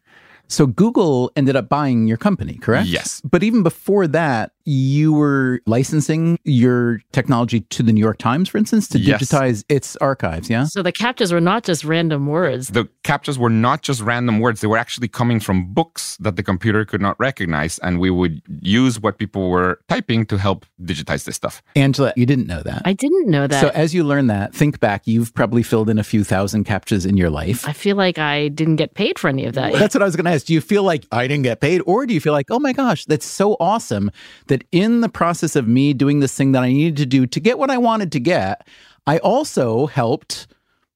So 0.47 0.67
Google 0.67 1.31
ended 1.35 1.55
up 1.55 1.69
buying 1.69 2.07
your 2.07 2.17
company, 2.17 2.55
correct? 2.55 2.87
Yes. 2.87 3.21
But 3.21 3.43
even 3.43 3.63
before 3.63 4.07
that, 4.07 4.51
you 4.65 5.13
were 5.13 5.59
licensing 5.65 6.37
your 6.43 7.01
technology 7.11 7.61
to 7.61 7.83
the 7.83 7.91
New 7.91 7.99
York 7.99 8.17
Times, 8.17 8.49
for 8.49 8.57
instance, 8.57 8.87
to 8.89 8.99
Yes. 8.99 9.21
digitize 9.23 9.63
its 9.69 9.95
archives, 9.97 10.49
yeah? 10.49 10.63
So 10.65 10.81
the 10.81 10.91
captchas 10.91 11.31
were 11.33 11.41
not 11.41 11.63
just 11.63 11.83
random 11.83 12.27
words. 12.27 12.69
The 12.69 12.87
captchas 13.03 13.37
were 13.37 13.49
not 13.49 13.81
just 13.81 14.01
random 14.01 14.39
words, 14.39 14.61
they 14.61 14.67
were 14.67 14.77
actually 14.77 15.07
coming 15.09 15.39
from 15.39 15.73
books 15.73 16.17
that 16.21 16.35
the 16.35 16.43
computer 16.43 16.85
could 16.85 17.01
not 17.01 17.19
recognize. 17.19 17.79
And 17.79 17.99
we 17.99 18.09
would 18.09 18.41
use 18.61 18.99
what 18.99 19.17
people 19.17 19.49
were 19.49 19.79
typing 19.89 20.25
to 20.27 20.37
help 20.37 20.65
digitize 20.81 21.25
this 21.25 21.35
stuff. 21.35 21.61
Angela, 21.75 22.13
you 22.15 22.25
didn't 22.25 22.47
know 22.47 22.61
that. 22.63 22.81
I 22.85 22.93
didn't 22.93 23.27
know 23.27 23.47
that. 23.47 23.59
so 23.61 23.69
as 23.69 23.93
you 23.93 24.03
learn 24.03 24.27
that, 24.27 24.53
think 24.53 24.79
back, 24.79 25.07
you've 25.07 25.33
probably 25.33 25.63
filled 25.63 25.89
in 25.89 25.99
a 25.99 26.03
few 26.03 26.23
thousand 26.23 26.65
captchas 26.65 27.05
in 27.05 27.17
your 27.17 27.29
life. 27.29 27.67
I 27.67 27.73
feel 27.73 27.95
like 27.97 28.17
I 28.17 28.47
didn't 28.47 28.77
get 28.77 28.93
paid 28.93 29.19
for 29.19 29.27
any 29.27 29.45
of 29.45 29.53
that. 29.55 29.73
That's 29.73 29.93
what 29.95 30.01
I 30.01 30.05
was 30.05 30.15
going 30.15 30.25
to 30.25 30.31
ask. 30.31 30.45
Do 30.45 30.53
you 30.53 30.61
feel 30.61 30.83
like 30.83 31.05
I 31.11 31.27
didn't 31.27 31.43
get 31.43 31.59
paid? 31.59 31.81
Or 31.85 32.05
do 32.05 32.13
you 32.13 32.21
feel 32.21 32.33
like, 32.33 32.47
oh 32.49 32.59
my 32.59 32.71
gosh, 32.73 33.05
that's 33.05 33.25
so 33.25 33.57
awesome 33.59 34.11
that 34.47 34.52
in 34.71 35.01
the 35.01 35.09
process 35.09 35.55
of 35.55 35.67
me 35.67 35.93
doing 35.93 36.19
this 36.19 36.35
thing 36.35 36.51
that 36.51 36.63
I 36.63 36.71
needed 36.71 36.97
to 36.97 37.05
do 37.05 37.25
to 37.25 37.39
get 37.39 37.57
what 37.57 37.71
I 37.71 37.77
wanted 37.77 38.11
to 38.11 38.19
get, 38.19 38.67
I 39.07 39.17
also 39.19 39.87
helped 39.87 40.47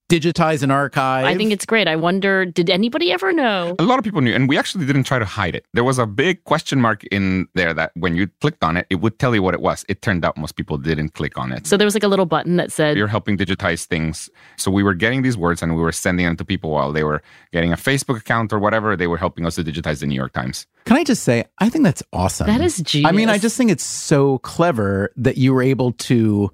digitize 0.10 0.64
an 0.64 0.72
archive? 0.72 1.26
I 1.26 1.36
think 1.36 1.52
it's 1.52 1.66
great. 1.66 1.88
I 1.88 1.96
wonder, 1.96 2.46
did 2.46 2.70
anybody 2.70 3.12
ever 3.12 3.34
know? 3.34 3.76
A 3.80 3.84
lot 3.84 4.00
of 4.00 4.06
people 4.06 4.22
knew, 4.22 4.34
and 4.34 4.48
we 4.48 4.58
actually 4.58 4.86
didn't 4.86 5.04
try 5.04 5.20
to 5.20 5.26
hide 5.26 5.56
it. 5.56 5.66
There 5.74 5.84
was 5.84 6.00
a 6.00 6.06
big 6.06 6.44
question 6.46 6.80
mark 6.80 7.04
in 7.06 7.48
there 7.56 7.74
that 7.74 7.92
when 7.96 8.16
you 8.16 8.28
clicked 8.42 8.64
on 8.64 8.78
it, 8.78 8.88
it 8.90 8.96
would 8.96 9.20
tell 9.20 9.36
you 9.36 9.42
what 9.42 9.54
it 9.54 9.62
was. 9.62 9.86
It 9.90 10.02
turned 10.02 10.24
out 10.24 10.38
most 10.38 10.56
people 10.56 10.78
didn't 10.78 11.10
click 11.10 11.38
on 11.38 11.52
it. 11.52 11.68
So 11.68 11.76
there 11.78 11.86
was 11.86 11.94
like 11.94 12.04
a 12.04 12.08
little 12.08 12.26
button 12.26 12.56
that 12.58 12.72
said, 12.72 12.98
You're 12.98 13.08
helping 13.08 13.38
digitize 13.38 13.86
things. 13.86 14.30
So 14.58 14.72
we 14.72 14.84
were 14.84 14.94
getting 14.94 15.22
these 15.22 15.38
words 15.38 15.62
and 15.62 15.76
we 15.76 15.82
were 15.82 15.92
sending 15.92 16.26
them 16.26 16.38
to 16.38 16.46
people 16.46 16.72
while 16.72 16.94
they 16.94 17.04
were 17.04 17.22
getting 17.52 17.74
a 17.74 17.78
Facebook 17.78 18.18
account 18.18 18.54
or 18.54 18.60
whatever. 18.60 18.96
They 18.96 19.08
were 19.08 19.18
helping 19.18 19.46
us 19.46 19.56
to 19.56 19.64
digitize 19.64 20.00
the 20.00 20.08
New 20.08 20.16
York 20.16 20.34
Times. 20.34 20.68
Can 20.86 20.96
I 20.96 21.04
just 21.04 21.24
say, 21.24 21.44
I 21.60 21.70
think 21.70 21.84
that's 21.84 22.04
awesome. 22.14 22.48
that 22.48 22.62
is 22.62 22.78
genius. 22.78 23.10
I 23.10 23.12
mean, 23.12 23.30
I 23.30 23.38
just 23.38 23.58
think 23.58 23.72
it's 23.72 23.84
so 23.84 24.38
clever 24.40 25.12
that 25.18 25.38
you 25.38 25.54
were 25.54 25.62
able 25.62 25.92
to 25.94 26.50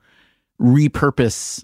repurpose 0.59 1.63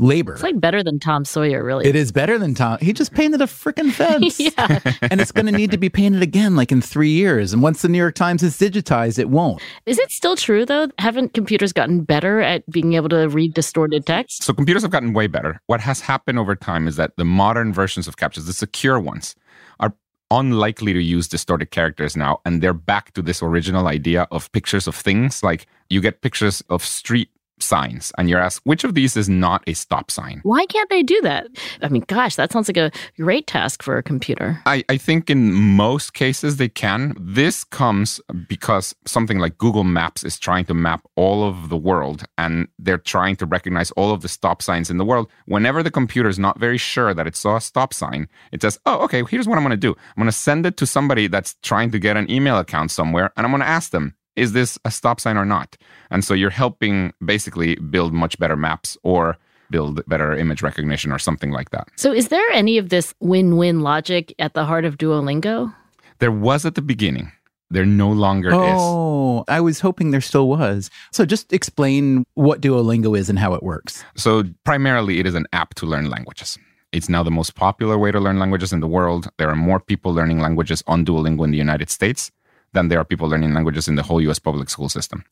labor. 0.00 0.32
It's 0.32 0.42
like 0.42 0.58
better 0.60 0.82
than 0.82 0.98
Tom 0.98 1.24
Sawyer, 1.24 1.62
really. 1.62 1.86
it 1.86 1.94
is 1.94 2.10
better 2.10 2.38
than 2.38 2.54
Tom. 2.54 2.78
He 2.80 2.92
just 2.92 3.12
painted 3.12 3.40
a 3.40 3.46
freaking 3.46 3.92
fence. 3.92 4.40
yeah. 4.58 4.80
and 5.02 5.20
it's 5.20 5.30
going 5.32 5.46
to 5.46 5.52
need 5.52 5.70
to 5.70 5.78
be 5.78 5.88
painted 5.88 6.22
again 6.22 6.56
like 6.56 6.72
in 6.72 6.80
three 6.80 7.10
years. 7.10 7.52
And 7.52 7.62
once 7.62 7.82
the 7.82 7.88
New 7.88 7.98
York 7.98 8.14
Times 8.14 8.42
is 8.42 8.56
digitized, 8.56 9.18
it 9.18 9.28
won't. 9.28 9.62
Is 9.86 9.98
it 9.98 10.10
still 10.10 10.36
true, 10.36 10.64
though? 10.64 10.88
Haven't 10.98 11.34
computers 11.34 11.72
gotten 11.72 12.02
better 12.02 12.40
at 12.40 12.68
being 12.70 12.94
able 12.94 13.10
to 13.10 13.28
read 13.28 13.54
distorted 13.54 14.06
text? 14.06 14.42
So 14.42 14.52
computers 14.52 14.82
have 14.82 14.90
gotten 14.90 15.12
way 15.12 15.26
better. 15.26 15.60
What 15.66 15.80
has 15.80 16.00
happened 16.00 16.38
over 16.38 16.56
time 16.56 16.88
is 16.88 16.96
that 16.96 17.16
the 17.16 17.24
modern 17.24 17.72
versions 17.72 18.08
of 18.08 18.16
captchas, 18.16 18.46
the 18.46 18.52
secure 18.52 18.98
ones, 18.98 19.36
are 19.78 19.94
unlikely 20.30 20.92
to 20.92 21.02
use 21.02 21.28
distorted 21.28 21.70
characters 21.70 22.16
now. 22.16 22.40
And 22.44 22.62
they're 22.62 22.72
back 22.72 23.12
to 23.14 23.22
this 23.22 23.42
original 23.42 23.86
idea 23.86 24.26
of 24.30 24.50
pictures 24.52 24.86
of 24.86 24.94
things. 24.94 25.42
Like 25.42 25.66
you 25.90 26.00
get 26.00 26.22
pictures 26.22 26.62
of 26.70 26.84
street 26.84 27.28
signs 27.62 28.12
and 28.18 28.28
you're 28.28 28.40
asked 28.40 28.60
which 28.64 28.84
of 28.84 28.94
these 28.94 29.16
is 29.16 29.28
not 29.28 29.62
a 29.66 29.74
stop 29.74 30.10
sign? 30.10 30.40
Why 30.42 30.66
can't 30.66 30.88
they 30.90 31.02
do 31.02 31.20
that? 31.22 31.48
I 31.82 31.88
mean 31.88 32.04
gosh 32.06 32.36
that 32.36 32.52
sounds 32.52 32.68
like 32.68 32.76
a 32.76 32.90
great 33.16 33.46
task 33.46 33.82
for 33.82 33.96
a 33.96 34.02
computer. 34.02 34.60
I, 34.66 34.84
I 34.88 34.96
think 34.96 35.30
in 35.30 35.52
most 35.52 36.14
cases 36.14 36.56
they 36.56 36.68
can. 36.68 37.14
This 37.20 37.64
comes 37.64 38.20
because 38.48 38.94
something 39.06 39.38
like 39.38 39.58
google 39.58 39.84
maps 39.84 40.24
is 40.24 40.38
trying 40.38 40.64
to 40.66 40.74
map 40.74 41.06
all 41.16 41.44
of 41.44 41.68
the 41.68 41.76
world 41.76 42.24
and 42.38 42.68
they're 42.78 42.98
trying 42.98 43.36
to 43.36 43.46
recognize 43.46 43.90
all 43.92 44.12
of 44.12 44.22
the 44.22 44.28
stop 44.28 44.62
signs 44.62 44.90
in 44.90 44.98
the 44.98 45.04
world. 45.04 45.28
Whenever 45.46 45.82
the 45.82 45.90
computer 45.90 46.28
is 46.28 46.38
not 46.38 46.58
very 46.58 46.78
sure 46.78 47.14
that 47.14 47.26
it 47.26 47.36
saw 47.36 47.56
a 47.56 47.60
stop 47.60 47.92
sign 47.94 48.28
it 48.52 48.62
says 48.62 48.78
oh 48.86 48.98
okay 49.04 49.22
here's 49.30 49.48
what 49.48 49.56
i'm 49.58 49.64
going 49.64 49.70
to 49.70 49.76
do. 49.76 49.90
I'm 49.90 50.20
going 50.22 50.26
to 50.26 50.32
send 50.32 50.66
it 50.66 50.76
to 50.78 50.86
somebody 50.86 51.26
that's 51.26 51.54
trying 51.62 51.90
to 51.90 51.98
get 51.98 52.16
an 52.16 52.30
email 52.30 52.58
account 52.58 52.90
somewhere 52.90 53.32
and 53.36 53.44
i'm 53.44 53.52
going 53.52 53.60
to 53.60 53.68
ask 53.68 53.90
them 53.90 54.14
is 54.36 54.52
this 54.52 54.78
a 54.84 54.90
stop 54.90 55.20
sign 55.20 55.36
or 55.36 55.44
not? 55.44 55.76
And 56.10 56.24
so 56.24 56.34
you're 56.34 56.50
helping 56.50 57.12
basically 57.24 57.76
build 57.76 58.12
much 58.12 58.38
better 58.38 58.56
maps 58.56 58.96
or 59.02 59.36
build 59.70 60.04
better 60.06 60.34
image 60.34 60.62
recognition 60.62 61.12
or 61.12 61.18
something 61.18 61.50
like 61.50 61.70
that. 61.70 61.88
So, 61.96 62.12
is 62.12 62.28
there 62.28 62.50
any 62.52 62.78
of 62.78 62.88
this 62.88 63.14
win 63.20 63.56
win 63.56 63.80
logic 63.80 64.34
at 64.38 64.54
the 64.54 64.64
heart 64.64 64.84
of 64.84 64.98
Duolingo? 64.98 65.74
There 66.18 66.32
was 66.32 66.66
at 66.66 66.74
the 66.74 66.82
beginning. 66.82 67.32
There 67.72 67.86
no 67.86 68.10
longer 68.10 68.52
oh, 68.52 68.64
is. 68.64 68.74
Oh, 68.76 69.44
I 69.46 69.60
was 69.60 69.78
hoping 69.78 70.10
there 70.10 70.20
still 70.20 70.48
was. 70.48 70.90
So, 71.12 71.24
just 71.24 71.52
explain 71.52 72.24
what 72.34 72.60
Duolingo 72.60 73.16
is 73.16 73.30
and 73.30 73.38
how 73.38 73.54
it 73.54 73.62
works. 73.62 74.04
So, 74.16 74.44
primarily, 74.64 75.20
it 75.20 75.26
is 75.26 75.36
an 75.36 75.46
app 75.52 75.74
to 75.74 75.86
learn 75.86 76.10
languages. 76.10 76.58
It's 76.92 77.08
now 77.08 77.22
the 77.22 77.30
most 77.30 77.54
popular 77.54 77.96
way 77.96 78.10
to 78.10 78.18
learn 78.18 78.40
languages 78.40 78.72
in 78.72 78.80
the 78.80 78.88
world. 78.88 79.28
There 79.38 79.48
are 79.48 79.54
more 79.54 79.78
people 79.78 80.12
learning 80.12 80.40
languages 80.40 80.82
on 80.88 81.04
Duolingo 81.04 81.44
in 81.44 81.52
the 81.52 81.58
United 81.58 81.88
States 81.88 82.32
than 82.72 82.88
there 82.88 82.98
are 82.98 83.04
people 83.04 83.28
learning 83.28 83.54
languages 83.54 83.88
in 83.88 83.96
the 83.96 84.02
whole 84.02 84.20
US 84.22 84.38
public 84.38 84.70
school 84.70 84.88
system. 84.88 85.24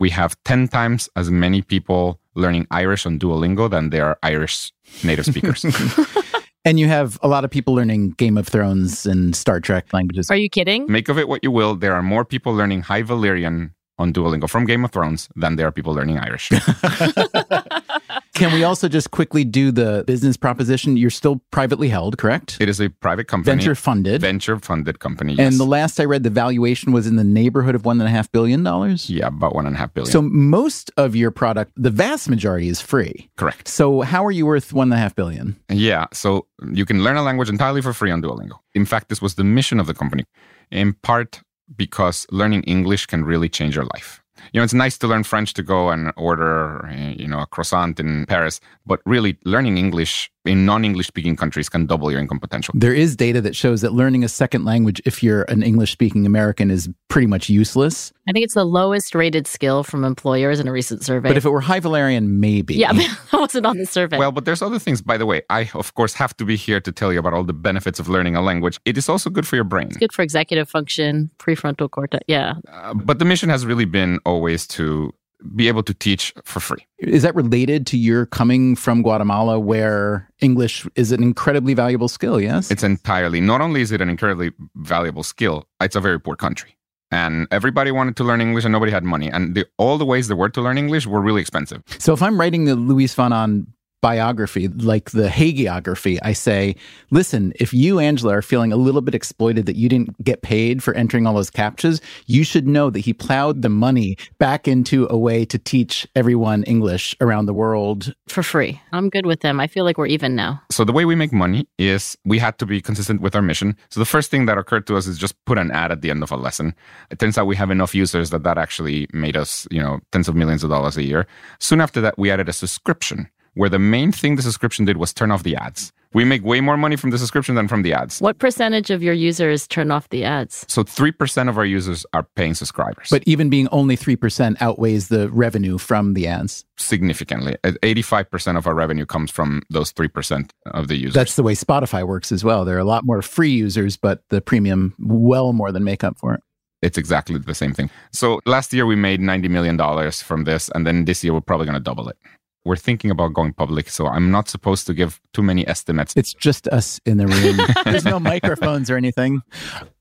We 0.00 0.10
have 0.10 0.36
10 0.44 0.68
times 0.68 1.08
as 1.16 1.30
many 1.30 1.62
people 1.62 2.20
learning 2.34 2.66
Irish 2.70 3.06
on 3.06 3.18
Duolingo 3.18 3.70
than 3.70 3.90
there 3.90 4.06
are 4.06 4.18
Irish 4.22 4.72
native 5.04 5.24
speakers. 5.26 5.64
and 6.64 6.80
you 6.80 6.88
have 6.88 7.18
a 7.22 7.28
lot 7.28 7.44
of 7.44 7.50
people 7.50 7.74
learning 7.74 8.10
Game 8.12 8.36
of 8.36 8.48
Thrones 8.48 9.06
and 9.06 9.36
Star 9.36 9.60
Trek 9.60 9.92
languages. 9.92 10.30
Are 10.30 10.36
you 10.36 10.50
kidding? 10.50 10.90
Make 10.90 11.08
of 11.08 11.18
it 11.18 11.28
what 11.28 11.44
you 11.44 11.50
will. 11.50 11.76
There 11.76 11.94
are 11.94 12.02
more 12.02 12.24
people 12.24 12.52
learning 12.52 12.82
High 12.82 13.02
Valyrian 13.02 13.70
on 13.98 14.12
Duolingo 14.12 14.48
from 14.48 14.64
Game 14.66 14.84
of 14.84 14.90
Thrones 14.90 15.28
than 15.36 15.56
there 15.56 15.68
are 15.68 15.72
people 15.72 15.94
learning 15.94 16.18
Irish. 16.18 16.50
Can 18.34 18.52
we 18.52 18.64
also 18.64 18.88
just 18.88 19.12
quickly 19.12 19.44
do 19.44 19.70
the 19.70 20.02
business 20.08 20.36
proposition? 20.36 20.96
You're 20.96 21.10
still 21.10 21.40
privately 21.52 21.88
held, 21.88 22.18
correct? 22.18 22.56
It 22.60 22.68
is 22.68 22.80
a 22.80 22.88
private 22.88 23.28
company. 23.28 23.54
Venture 23.54 23.76
funded. 23.76 24.20
Venture 24.20 24.58
funded 24.58 24.98
company. 24.98 25.34
Yes. 25.34 25.52
And 25.52 25.60
the 25.60 25.64
last 25.64 26.00
I 26.00 26.04
read, 26.04 26.24
the 26.24 26.30
valuation 26.30 26.90
was 26.90 27.06
in 27.06 27.14
the 27.14 27.22
neighborhood 27.22 27.76
of 27.76 27.84
one 27.84 28.00
and 28.00 28.08
a 28.08 28.10
half 28.10 28.30
billion 28.32 28.64
dollars. 28.64 29.08
Yeah, 29.08 29.28
about 29.28 29.54
one 29.54 29.66
and 29.66 29.76
a 29.76 29.78
half 29.78 29.94
billion. 29.94 30.10
So 30.10 30.20
most 30.20 30.90
of 30.96 31.14
your 31.14 31.30
product, 31.30 31.72
the 31.76 31.90
vast 31.90 32.28
majority 32.28 32.68
is 32.68 32.80
free. 32.80 33.30
Correct. 33.36 33.68
So 33.68 34.00
how 34.00 34.24
are 34.26 34.32
you 34.32 34.46
worth 34.46 34.72
one 34.72 34.88
and 34.88 34.94
a 34.94 34.98
half 34.98 35.14
billion? 35.14 35.56
Yeah. 35.68 36.06
So 36.12 36.48
you 36.72 36.84
can 36.84 37.04
learn 37.04 37.16
a 37.16 37.22
language 37.22 37.48
entirely 37.48 37.82
for 37.82 37.92
free 37.92 38.10
on 38.10 38.20
Duolingo. 38.20 38.58
In 38.74 38.84
fact, 38.84 39.10
this 39.10 39.22
was 39.22 39.36
the 39.36 39.44
mission 39.44 39.78
of 39.78 39.86
the 39.86 39.94
company. 39.94 40.24
In 40.72 40.94
part 40.94 41.40
because 41.76 42.26
learning 42.30 42.64
English 42.64 43.06
can 43.06 43.24
really 43.24 43.48
change 43.48 43.76
your 43.76 43.86
life 43.94 44.23
you 44.52 44.60
know, 44.60 44.64
it's 44.64 44.74
nice 44.74 44.98
to 44.98 45.06
learn 45.06 45.24
French 45.24 45.54
to 45.54 45.62
go 45.62 45.90
and 45.90 46.12
order, 46.16 46.90
you 47.16 47.26
know, 47.26 47.40
a 47.40 47.46
croissant 47.46 48.00
in 48.00 48.26
Paris, 48.26 48.60
but 48.86 49.00
really 49.04 49.38
learning 49.44 49.78
English 49.78 50.30
in 50.44 50.66
non-English 50.66 51.06
speaking 51.06 51.36
countries 51.36 51.68
can 51.68 51.86
double 51.86 52.10
your 52.10 52.20
income 52.20 52.38
potential. 52.38 52.74
There 52.76 52.94
is 52.94 53.16
data 53.16 53.40
that 53.40 53.56
shows 53.56 53.80
that 53.80 53.92
learning 53.92 54.24
a 54.24 54.28
second 54.28 54.64
language 54.64 55.00
if 55.04 55.22
you're 55.22 55.42
an 55.44 55.62
English 55.62 55.92
speaking 55.92 56.26
American 56.26 56.70
is 56.70 56.88
pretty 57.08 57.26
much 57.26 57.48
useless. 57.48 58.12
I 58.28 58.32
think 58.32 58.44
it's 58.44 58.54
the 58.54 58.64
lowest 58.64 59.14
rated 59.14 59.46
skill 59.46 59.82
from 59.82 60.04
employers 60.04 60.60
in 60.60 60.68
a 60.68 60.72
recent 60.72 61.02
survey. 61.02 61.28
But 61.28 61.36
if 61.36 61.44
it 61.44 61.50
were 61.50 61.60
High 61.60 61.80
Valyrian, 61.80 62.26
maybe. 62.26 62.74
Yeah, 62.74 62.92
that 62.92 63.18
wasn't 63.32 63.66
on 63.66 63.78
the 63.78 63.86
survey. 63.86 64.18
Well, 64.18 64.32
but 64.32 64.44
there's 64.44 64.62
other 64.62 64.78
things, 64.78 65.00
by 65.00 65.16
the 65.16 65.26
way. 65.26 65.42
I, 65.50 65.70
of 65.74 65.94
course, 65.94 66.14
have 66.14 66.36
to 66.38 66.44
be 66.44 66.56
here 66.56 66.80
to 66.80 66.92
tell 66.92 67.12
you 67.12 67.18
about 67.18 67.32
all 67.32 67.44
the 67.44 67.52
benefits 67.52 67.98
of 67.98 68.08
learning 68.08 68.36
a 68.36 68.42
language. 68.42 68.78
It 68.84 68.98
is 68.98 69.08
also 69.08 69.30
good 69.30 69.46
for 69.46 69.56
your 69.56 69.64
brain. 69.64 69.88
It's 69.88 69.96
good 69.96 70.12
for 70.12 70.22
executive 70.22 70.68
function, 70.68 71.30
prefrontal 71.38 71.90
cortex. 71.90 72.24
Yeah. 72.28 72.54
Uh, 72.70 72.94
but 72.94 73.18
the 73.18 73.24
mission 73.24 73.48
has 73.48 73.64
really 73.64 73.84
been 73.84 74.18
always 74.24 74.66
to 74.68 75.12
be 75.54 75.68
able 75.68 75.82
to 75.82 75.94
teach 75.94 76.32
for 76.44 76.60
free. 76.60 76.86
Is 76.98 77.22
that 77.22 77.34
related 77.34 77.86
to 77.88 77.98
your 77.98 78.26
coming 78.26 78.76
from 78.76 79.02
Guatemala 79.02 79.58
where 79.58 80.30
English 80.40 80.86
is 80.94 81.12
an 81.12 81.22
incredibly 81.22 81.74
valuable 81.74 82.08
skill, 82.08 82.40
yes? 82.40 82.70
It's 82.70 82.82
entirely. 82.82 83.40
Not 83.40 83.60
only 83.60 83.80
is 83.80 83.92
it 83.92 84.00
an 84.00 84.08
incredibly 84.08 84.52
valuable 84.76 85.22
skill, 85.22 85.66
it's 85.80 85.96
a 85.96 86.00
very 86.00 86.20
poor 86.20 86.36
country. 86.36 86.76
And 87.10 87.46
everybody 87.50 87.90
wanted 87.92 88.16
to 88.16 88.24
learn 88.24 88.40
English 88.40 88.64
and 88.64 88.72
nobody 88.72 88.90
had 88.90 89.04
money. 89.04 89.30
And 89.30 89.54
the, 89.54 89.66
all 89.78 89.98
the 89.98 90.04
ways 90.04 90.28
there 90.28 90.36
were 90.36 90.48
to 90.48 90.60
learn 90.60 90.78
English 90.78 91.06
were 91.06 91.20
really 91.20 91.40
expensive. 91.40 91.82
So 91.98 92.12
if 92.12 92.22
I'm 92.22 92.40
writing 92.40 92.64
the 92.64 92.74
Luis 92.74 93.16
Ahn 93.18 93.66
biography, 94.04 94.68
like 94.68 95.12
the 95.12 95.28
hagiography, 95.28 96.18
I 96.22 96.34
say, 96.34 96.76
listen, 97.10 97.54
if 97.56 97.72
you, 97.72 97.98
Angela, 97.98 98.34
are 98.34 98.42
feeling 98.42 98.70
a 98.70 98.76
little 98.76 99.00
bit 99.00 99.14
exploited 99.14 99.64
that 99.64 99.76
you 99.76 99.88
didn't 99.88 100.22
get 100.22 100.42
paid 100.42 100.82
for 100.82 100.92
entering 100.92 101.26
all 101.26 101.32
those 101.32 101.50
captchas, 101.50 102.02
you 102.26 102.44
should 102.44 102.68
know 102.68 102.90
that 102.90 102.98
he 102.98 103.14
plowed 103.14 103.62
the 103.62 103.70
money 103.70 104.18
back 104.38 104.68
into 104.68 105.06
a 105.08 105.16
way 105.16 105.46
to 105.46 105.58
teach 105.58 106.06
everyone 106.14 106.64
English 106.64 107.16
around 107.22 107.46
the 107.46 107.54
world. 107.54 108.14
For 108.28 108.42
free. 108.42 108.78
I'm 108.92 109.08
good 109.08 109.24
with 109.24 109.40
them. 109.40 109.58
I 109.58 109.66
feel 109.66 109.84
like 109.84 109.96
we're 109.96 110.14
even 110.18 110.36
now. 110.36 110.60
So 110.70 110.84
the 110.84 110.92
way 110.92 111.06
we 111.06 111.14
make 111.14 111.32
money 111.32 111.66
is 111.78 112.14
we 112.26 112.38
had 112.38 112.58
to 112.58 112.66
be 112.66 112.82
consistent 112.82 113.22
with 113.22 113.34
our 113.34 113.40
mission. 113.40 113.74
So 113.88 114.00
the 114.00 114.04
first 114.04 114.30
thing 114.30 114.44
that 114.44 114.58
occurred 114.58 114.86
to 114.88 114.98
us 114.98 115.06
is 115.06 115.16
just 115.16 115.42
put 115.46 115.56
an 115.56 115.70
ad 115.70 115.90
at 115.90 116.02
the 116.02 116.10
end 116.10 116.22
of 116.22 116.30
a 116.30 116.36
lesson. 116.36 116.74
It 117.10 117.20
turns 117.20 117.38
out 117.38 117.46
we 117.46 117.56
have 117.56 117.70
enough 117.70 117.94
users 117.94 118.28
that 118.28 118.42
that 118.42 118.58
actually 118.58 119.06
made 119.14 119.34
us, 119.34 119.66
you 119.70 119.80
know, 119.80 120.00
tens 120.12 120.28
of 120.28 120.34
millions 120.34 120.62
of 120.62 120.68
dollars 120.68 120.98
a 120.98 121.04
year. 121.04 121.26
Soon 121.58 121.80
after 121.80 122.02
that, 122.02 122.18
we 122.18 122.30
added 122.30 122.50
a 122.50 122.52
subscription 122.52 123.30
where 123.54 123.70
the 123.70 123.78
main 123.78 124.12
thing 124.12 124.36
the 124.36 124.42
subscription 124.42 124.84
did 124.84 124.96
was 124.96 125.12
turn 125.12 125.30
off 125.30 125.42
the 125.42 125.56
ads. 125.56 125.92
We 126.14 126.24
make 126.24 126.44
way 126.44 126.60
more 126.60 126.76
money 126.76 126.94
from 126.94 127.10
the 127.10 127.18
subscription 127.18 127.56
than 127.56 127.66
from 127.66 127.82
the 127.82 127.92
ads. 127.92 128.20
What 128.20 128.38
percentage 128.38 128.90
of 128.90 129.02
your 129.02 129.14
users 129.14 129.66
turn 129.66 129.90
off 129.90 130.08
the 130.10 130.22
ads? 130.22 130.64
So 130.68 130.84
3% 130.84 131.48
of 131.48 131.58
our 131.58 131.64
users 131.64 132.06
are 132.12 132.22
paying 132.36 132.54
subscribers. 132.54 133.08
But 133.10 133.24
even 133.26 133.50
being 133.50 133.66
only 133.72 133.96
3% 133.96 134.56
outweighs 134.60 135.08
the 135.08 135.28
revenue 135.30 135.76
from 135.76 136.14
the 136.14 136.28
ads. 136.28 136.64
Significantly. 136.76 137.56
Uh, 137.64 137.72
85% 137.82 138.56
of 138.56 138.68
our 138.68 138.74
revenue 138.74 139.06
comes 139.06 139.32
from 139.32 139.62
those 139.70 139.92
3% 139.92 140.50
of 140.66 140.86
the 140.86 140.96
users. 140.96 141.14
That's 141.14 141.34
the 141.34 141.42
way 141.42 141.54
Spotify 141.54 142.06
works 142.06 142.30
as 142.30 142.44
well. 142.44 142.64
There 142.64 142.76
are 142.76 142.80
a 142.80 142.84
lot 142.84 143.04
more 143.04 143.20
free 143.20 143.50
users, 143.50 143.96
but 143.96 144.22
the 144.30 144.40
premium 144.40 144.94
well 145.00 145.52
more 145.52 145.72
than 145.72 145.82
make 145.82 146.04
up 146.04 146.16
for 146.16 146.34
it 146.34 146.42
it's 146.82 146.98
exactly 146.98 147.38
the 147.38 147.54
same 147.54 147.72
thing. 147.72 147.88
So 148.12 148.40
last 148.44 148.74
year 148.74 148.84
we 148.84 148.94
made 148.94 149.18
$90 149.18 149.48
million 149.48 149.78
from 150.12 150.44
this, 150.44 150.68
and 150.74 150.86
then 150.86 151.06
this 151.06 151.24
year 151.24 151.32
we're 151.32 151.40
probably 151.40 151.64
going 151.64 151.78
to 151.78 151.80
double 151.80 152.10
it 152.10 152.18
we're 152.64 152.76
thinking 152.76 153.10
about 153.10 153.34
going 153.34 153.52
public, 153.52 153.88
so 153.88 154.06
I'm 154.06 154.30
not 154.30 154.48
supposed 154.48 154.86
to 154.86 154.94
give 154.94 155.20
too 155.32 155.42
many 155.42 155.66
estimates. 155.68 156.14
It's 156.16 156.32
just 156.32 156.66
us 156.68 157.00
in 157.04 157.18
the 157.18 157.26
room. 157.26 157.58
There's 157.84 158.04
no 158.04 158.18
microphones 158.18 158.90
or 158.90 158.96
anything. 158.96 159.42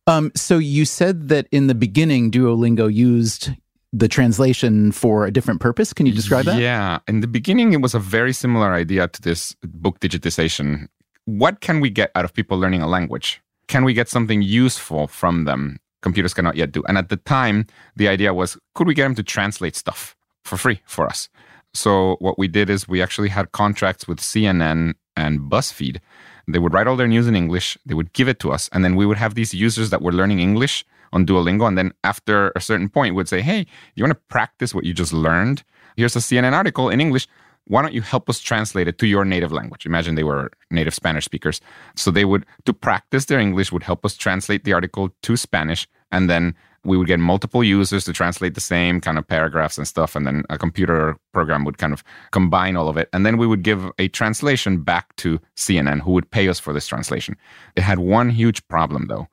Um, 0.07 0.31
so 0.35 0.57
you 0.57 0.85
said 0.85 1.29
that 1.29 1.47
in 1.51 1.67
the 1.67 1.75
beginning, 1.75 2.31
Duolingo 2.31 2.93
used 2.93 3.51
the 3.91 4.07
translation 4.07 4.91
for 4.91 5.25
a 5.25 5.31
different 5.31 5.61
purpose. 5.61 5.93
Can 5.93 6.05
you 6.05 6.13
describe 6.13 6.45
that? 6.45 6.59
Yeah. 6.59 6.99
In 7.07 7.19
the 7.19 7.27
beginning, 7.27 7.73
it 7.73 7.81
was 7.81 7.93
a 7.93 7.99
very 7.99 8.33
similar 8.33 8.73
idea 8.73 9.07
to 9.07 9.21
this 9.21 9.55
book 9.61 9.99
digitization. 9.99 10.87
What 11.25 11.61
can 11.61 11.79
we 11.79 11.89
get 11.89 12.11
out 12.15 12.25
of 12.25 12.33
people 12.33 12.57
learning 12.57 12.81
a 12.81 12.87
language? 12.87 13.41
Can 13.67 13.83
we 13.83 13.93
get 13.93 14.09
something 14.09 14.41
useful 14.41 15.07
from 15.07 15.45
them? 15.45 15.79
Computers 16.01 16.33
cannot 16.33 16.55
yet 16.55 16.71
do. 16.71 16.83
And 16.87 16.97
at 16.97 17.09
the 17.09 17.17
time, 17.17 17.67
the 17.95 18.07
idea 18.07 18.33
was 18.33 18.57
could 18.73 18.87
we 18.87 18.93
get 18.93 19.03
them 19.03 19.15
to 19.15 19.23
translate 19.23 19.75
stuff 19.75 20.15
for 20.43 20.57
free 20.57 20.81
for 20.85 21.05
us? 21.05 21.29
So 21.73 22.17
what 22.19 22.37
we 22.37 22.47
did 22.47 22.69
is 22.69 22.87
we 22.87 23.01
actually 23.01 23.29
had 23.29 23.51
contracts 23.51 24.07
with 24.07 24.19
CNN 24.19 24.93
and 25.15 25.39
BuzzFeed. 25.39 25.99
They 26.47 26.59
would 26.59 26.73
write 26.73 26.87
all 26.87 26.95
their 26.95 27.07
news 27.07 27.27
in 27.27 27.35
English, 27.35 27.77
they 27.85 27.93
would 27.93 28.13
give 28.13 28.27
it 28.27 28.39
to 28.39 28.51
us, 28.51 28.69
and 28.73 28.83
then 28.83 28.95
we 28.95 29.05
would 29.05 29.17
have 29.17 29.35
these 29.35 29.53
users 29.53 29.89
that 29.91 30.01
were 30.01 30.11
learning 30.11 30.39
English 30.39 30.85
on 31.13 31.25
Duolingo. 31.25 31.67
And 31.67 31.77
then 31.77 31.93
after 32.03 32.51
a 32.55 32.61
certain 32.61 32.89
point, 32.89 33.15
would 33.15 33.29
say, 33.29 33.41
Hey, 33.41 33.65
you 33.95 34.03
want 34.03 34.11
to 34.11 34.21
practice 34.27 34.75
what 34.75 34.83
you 34.83 34.93
just 34.93 35.13
learned? 35.13 35.63
Here's 35.95 36.15
a 36.15 36.19
CNN 36.19 36.53
article 36.53 36.89
in 36.89 36.99
English. 36.99 37.27
Why 37.65 37.81
don't 37.81 37.93
you 37.93 38.01
help 38.01 38.29
us 38.29 38.39
translate 38.39 38.89
it 38.89 38.97
to 38.97 39.07
your 39.07 39.23
native 39.23 39.53
language? 39.53 39.85
Imagine 39.85 40.15
they 40.15 40.23
were 40.23 40.51
native 40.69 40.93
Spanish 40.93 41.23
speakers. 41.23 41.61
So 41.95 42.11
they 42.11 42.25
would, 42.25 42.45
to 42.65 42.73
practice 42.73 43.25
their 43.25 43.39
English, 43.39 43.71
would 43.71 43.83
help 43.83 44.03
us 44.05 44.15
translate 44.15 44.65
the 44.65 44.73
article 44.73 45.15
to 45.21 45.37
Spanish. 45.37 45.87
And 46.11 46.29
then 46.29 46.55
we 46.85 46.97
would 46.97 47.07
get 47.07 47.19
multiple 47.19 47.63
users 47.63 48.05
to 48.05 48.13
translate 48.13 48.55
the 48.55 48.61
same 48.61 48.99
kind 48.99 49.17
of 49.17 49.27
paragraphs 49.27 49.77
and 49.77 49.87
stuff 49.87 50.15
and 50.15 50.27
then 50.27 50.43
a 50.49 50.57
computer 50.57 51.17
program 51.33 51.63
would 51.63 51.77
kind 51.77 51.93
of 51.93 52.03
combine 52.31 52.75
all 52.75 52.89
of 52.89 52.97
it 52.97 53.09
and 53.13 53.25
then 53.25 53.37
we 53.37 53.47
would 53.47 53.63
give 53.63 53.91
a 53.99 54.07
translation 54.09 54.81
back 54.81 55.15
to 55.15 55.39
cnn 55.55 56.01
who 56.01 56.11
would 56.11 56.29
pay 56.31 56.47
us 56.47 56.59
for 56.59 56.73
this 56.73 56.87
translation 56.87 57.35
it 57.75 57.83
had 57.83 57.99
one 57.99 58.29
huge 58.29 58.65
problem 58.67 59.07
though 59.07 59.27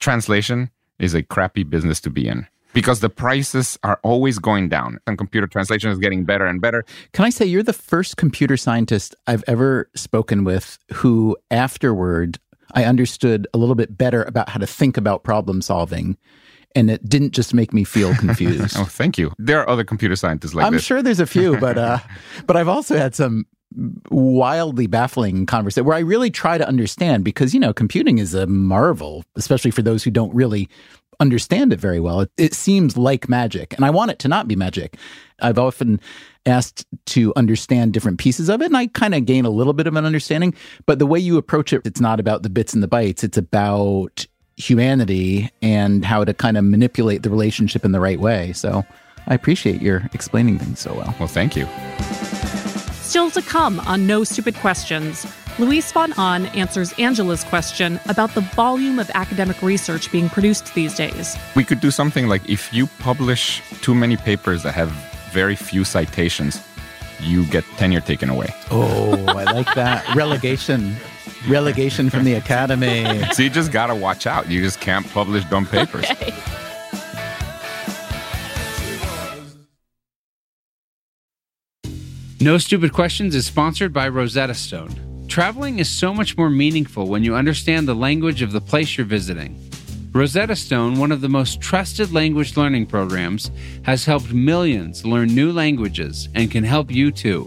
translation 0.00 0.70
is 0.98 1.14
a 1.14 1.22
crappy 1.22 1.62
business 1.62 2.00
to 2.00 2.10
be 2.10 2.26
in 2.26 2.46
because 2.72 3.00
the 3.00 3.08
prices 3.08 3.78
are 3.84 4.00
always 4.02 4.38
going 4.38 4.68
down 4.68 4.98
and 5.06 5.16
computer 5.16 5.46
translation 5.46 5.90
is 5.90 5.98
getting 5.98 6.24
better 6.24 6.44
and 6.44 6.60
better. 6.60 6.84
Can 7.12 7.24
I 7.24 7.30
say 7.30 7.46
you're 7.46 7.62
the 7.62 7.72
first 7.72 8.16
computer 8.16 8.56
scientist 8.56 9.14
I've 9.28 9.44
ever 9.46 9.88
spoken 9.94 10.42
with 10.42 10.78
who 10.92 11.36
afterward 11.52 12.40
I 12.74 12.84
understood 12.84 13.46
a 13.54 13.58
little 13.58 13.76
bit 13.76 13.96
better 13.96 14.24
about 14.24 14.48
how 14.48 14.58
to 14.58 14.66
think 14.66 14.96
about 14.96 15.22
problem 15.22 15.62
solving. 15.62 16.18
And 16.74 16.90
it 16.90 17.08
didn't 17.08 17.30
just 17.32 17.54
make 17.54 17.72
me 17.72 17.84
feel 17.84 18.14
confused. 18.16 18.76
oh, 18.78 18.84
thank 18.84 19.16
you. 19.16 19.32
There 19.38 19.60
are 19.60 19.68
other 19.68 19.84
computer 19.84 20.16
scientists 20.16 20.54
like 20.54 20.66
I'm 20.66 20.74
this. 20.74 20.84
sure 20.84 21.02
there's 21.02 21.20
a 21.20 21.26
few, 21.26 21.56
but 21.58 21.78
uh, 21.78 21.98
but 22.46 22.56
I've 22.56 22.68
also 22.68 22.96
had 22.96 23.14
some 23.14 23.46
wildly 24.10 24.86
baffling 24.86 25.46
conversation 25.46 25.84
where 25.84 25.96
I 25.96 26.00
really 26.00 26.30
try 26.30 26.58
to 26.58 26.66
understand 26.66 27.24
because 27.24 27.54
you 27.54 27.60
know 27.60 27.72
computing 27.72 28.18
is 28.18 28.34
a 28.34 28.46
marvel, 28.46 29.24
especially 29.36 29.70
for 29.70 29.82
those 29.82 30.02
who 30.04 30.10
don't 30.10 30.34
really 30.34 30.68
understand 31.20 31.72
it 31.72 31.80
very 31.80 32.00
well. 32.00 32.20
It, 32.22 32.30
it 32.36 32.54
seems 32.54 32.96
like 32.96 33.28
magic, 33.28 33.72
and 33.74 33.84
I 33.84 33.90
want 33.90 34.10
it 34.10 34.18
to 34.20 34.28
not 34.28 34.48
be 34.48 34.56
magic. 34.56 34.96
I've 35.40 35.58
often 35.58 36.00
asked 36.46 36.86
to 37.06 37.32
understand 37.36 37.92
different 37.92 38.18
pieces 38.18 38.48
of 38.48 38.60
it, 38.62 38.66
and 38.66 38.76
I 38.76 38.88
kind 38.88 39.14
of 39.14 39.24
gain 39.24 39.44
a 39.44 39.50
little 39.50 39.72
bit 39.72 39.86
of 39.86 39.96
an 39.96 40.04
understanding. 40.04 40.54
But 40.86 40.98
the 40.98 41.06
way 41.06 41.18
you 41.18 41.36
approach 41.36 41.72
it, 41.72 41.82
it's 41.84 42.00
not 42.00 42.20
about 42.20 42.42
the 42.42 42.50
bits 42.50 42.74
and 42.74 42.82
the 42.82 42.88
bytes. 42.88 43.24
It's 43.24 43.38
about 43.38 44.26
humanity 44.56 45.50
and 45.62 46.04
how 46.04 46.24
to 46.24 46.32
kind 46.34 46.56
of 46.56 46.64
manipulate 46.64 47.22
the 47.22 47.30
relationship 47.30 47.84
in 47.84 47.92
the 47.92 48.00
right 48.00 48.20
way. 48.20 48.52
So 48.52 48.84
I 49.26 49.34
appreciate 49.34 49.82
your 49.82 50.08
explaining 50.12 50.58
things 50.58 50.80
so 50.80 50.94
well. 50.94 51.14
Well, 51.18 51.28
thank 51.28 51.56
you. 51.56 51.66
Still 52.92 53.30
to 53.30 53.42
come 53.42 53.80
on 53.80 54.06
No 54.06 54.24
Stupid 54.24 54.54
Questions, 54.56 55.26
Luis 55.58 55.92
von 55.92 56.12
Ahn 56.14 56.46
answers 56.46 56.92
Angela's 56.98 57.44
question 57.44 58.00
about 58.08 58.34
the 58.34 58.40
volume 58.40 58.98
of 58.98 59.08
academic 59.14 59.62
research 59.62 60.10
being 60.10 60.28
produced 60.28 60.74
these 60.74 60.94
days. 60.94 61.36
We 61.54 61.62
could 61.62 61.80
do 61.80 61.92
something 61.92 62.26
like 62.26 62.48
if 62.48 62.74
you 62.74 62.88
publish 62.98 63.62
too 63.80 63.94
many 63.94 64.16
papers 64.16 64.64
that 64.64 64.72
have 64.72 64.90
very 65.30 65.54
few 65.54 65.84
citations, 65.84 66.60
you 67.20 67.44
get 67.46 67.62
tenure 67.76 68.00
taken 68.00 68.30
away. 68.30 68.52
Oh, 68.72 69.12
I 69.28 69.44
like 69.44 69.72
that. 69.74 70.12
Relegation. 70.16 70.96
Relegation 71.48 72.10
from 72.10 72.24
the 72.24 72.34
academy. 72.42 73.04
So 73.32 73.42
you 73.42 73.50
just 73.50 73.72
gotta 73.72 73.94
watch 73.94 74.26
out. 74.26 74.50
You 74.50 74.62
just 74.62 74.80
can't 74.80 75.06
publish 75.10 75.44
dumb 75.44 75.66
papers. 75.66 76.04
Okay. 76.10 76.32
No 82.40 82.58
Stupid 82.58 82.92
Questions 82.92 83.34
is 83.34 83.46
sponsored 83.46 83.92
by 83.92 84.06
Rosetta 84.06 84.52
Stone. 84.52 85.26
Traveling 85.28 85.78
is 85.78 85.88
so 85.88 86.12
much 86.12 86.36
more 86.36 86.50
meaningful 86.50 87.08
when 87.08 87.24
you 87.24 87.34
understand 87.34 87.88
the 87.88 87.94
language 87.94 88.42
of 88.42 88.52
the 88.52 88.60
place 88.60 88.98
you're 88.98 89.06
visiting. 89.06 89.58
Rosetta 90.12 90.54
Stone, 90.54 90.98
one 90.98 91.10
of 91.10 91.22
the 91.22 91.28
most 91.28 91.60
trusted 91.60 92.12
language 92.12 92.56
learning 92.56 92.86
programs, 92.86 93.50
has 93.82 94.04
helped 94.04 94.32
millions 94.32 95.06
learn 95.06 95.34
new 95.34 95.52
languages 95.52 96.28
and 96.34 96.50
can 96.50 96.64
help 96.64 96.90
you 96.90 97.10
too. 97.10 97.46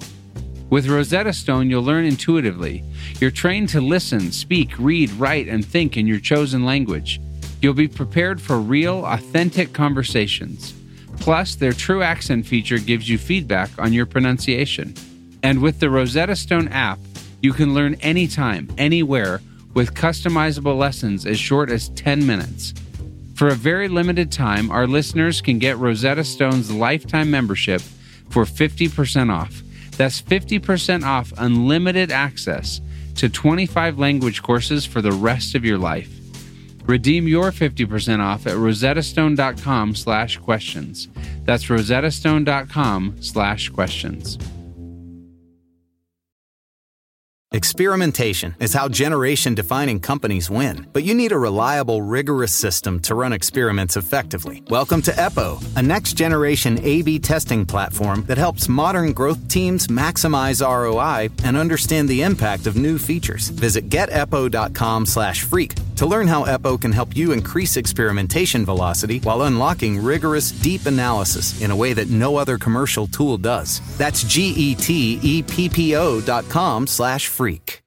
With 0.69 0.87
Rosetta 0.87 1.31
Stone, 1.31 1.69
you'll 1.69 1.83
learn 1.83 2.03
intuitively. 2.03 2.83
You're 3.21 3.31
trained 3.31 3.69
to 3.69 3.79
listen, 3.79 4.33
speak, 4.33 4.77
read, 4.77 5.09
write, 5.11 5.47
and 5.47 5.65
think 5.65 5.95
in 5.95 6.07
your 6.07 6.19
chosen 6.19 6.65
language. 6.65 7.21
You'll 7.61 7.73
be 7.73 7.87
prepared 7.87 8.41
for 8.41 8.59
real, 8.59 9.05
authentic 9.05 9.71
conversations. 9.71 10.73
Plus, 11.19 11.55
their 11.55 11.71
true 11.71 12.03
accent 12.03 12.45
feature 12.45 12.79
gives 12.79 13.07
you 13.07 13.17
feedback 13.17 13.69
on 13.79 13.93
your 13.93 14.05
pronunciation. 14.05 14.93
And 15.41 15.61
with 15.61 15.79
the 15.79 15.89
Rosetta 15.89 16.35
Stone 16.35 16.67
app, 16.67 16.99
you 17.41 17.53
can 17.53 17.73
learn 17.73 17.95
anytime, 17.95 18.69
anywhere, 18.77 19.41
with 19.73 19.93
customizable 19.93 20.77
lessons 20.77 21.25
as 21.25 21.39
short 21.39 21.69
as 21.71 21.89
10 21.89 22.27
minutes. 22.27 22.73
For 23.35 23.47
a 23.47 23.55
very 23.55 23.87
limited 23.87 24.31
time, 24.31 24.69
our 24.69 24.85
listeners 24.85 25.41
can 25.41 25.59
get 25.59 25.77
Rosetta 25.77 26.23
Stone's 26.23 26.71
lifetime 26.71 27.31
membership 27.31 27.81
for 28.29 28.43
50% 28.43 29.31
off. 29.31 29.61
That's 29.97 30.21
50% 30.21 31.03
off 31.03 31.33
unlimited 31.37 32.11
access 32.11 32.81
to 33.15 33.29
25 33.29 33.97
language 33.97 34.41
courses 34.43 34.85
for 34.85 35.01
the 35.01 35.11
rest 35.11 35.55
of 35.55 35.65
your 35.65 35.77
life. 35.77 36.13
Redeem 36.85 37.27
your 37.27 37.51
50% 37.51 38.19
off 38.19 38.47
at 38.47 38.53
rosettastone.com 38.53 39.95
slash 39.95 40.37
questions. 40.37 41.09
That's 41.43 41.65
rosettastone.com 41.65 43.17
slash 43.21 43.69
questions. 43.69 44.37
Experimentation 47.53 48.53
is 48.59 48.73
how 48.73 48.89
generation 48.89 49.55
defining 49.55 50.01
companies 50.01 50.49
win. 50.49 50.85
But 50.91 51.05
you 51.05 51.13
need 51.15 51.31
a 51.31 51.37
reliable, 51.37 52.01
rigorous 52.01 52.51
system 52.51 52.99
to 53.03 53.15
run 53.15 53.31
experiments 53.31 53.95
effectively. 53.95 54.63
Welcome 54.69 55.01
to 55.03 55.11
Eppo, 55.11 55.63
a 55.77 55.81
next 55.81 56.13
generation 56.13 56.77
A 56.83 57.03
B 57.03 57.19
testing 57.19 57.65
platform 57.65 58.25
that 58.25 58.37
helps 58.37 58.67
modern 58.67 59.13
growth 59.13 59.47
teams 59.47 59.87
maximize 59.87 60.61
ROI 60.61 61.29
and 61.45 61.55
understand 61.55 62.09
the 62.09 62.21
impact 62.21 62.67
of 62.67 62.75
new 62.75 62.97
features. 62.97 63.47
Visit 63.47 63.87
geteppo.com 63.87 65.05
slash 65.05 65.43
freak 65.43 65.75
to 65.95 66.05
learn 66.05 66.27
how 66.27 66.43
Eppo 66.43 66.79
can 66.79 66.91
help 66.91 67.15
you 67.15 67.31
increase 67.31 67.77
experimentation 67.77 68.65
velocity 68.65 69.19
while 69.19 69.43
unlocking 69.43 70.03
rigorous, 70.03 70.51
deep 70.51 70.85
analysis 70.85 71.61
in 71.61 71.71
a 71.71 71.75
way 71.75 71.93
that 71.93 72.09
no 72.09 72.35
other 72.35 72.57
commercial 72.57 73.07
tool 73.07 73.37
does. 73.37 73.79
That's 73.97 74.23
G 74.23 74.49
E 74.49 74.75
T 74.75 75.17
E 75.23 75.43
P 75.43 75.69
P 75.69 75.95
O 75.95 76.19
dot 76.19 76.47
com 76.49 76.85
slash 76.85 77.36
freak. 77.37 77.83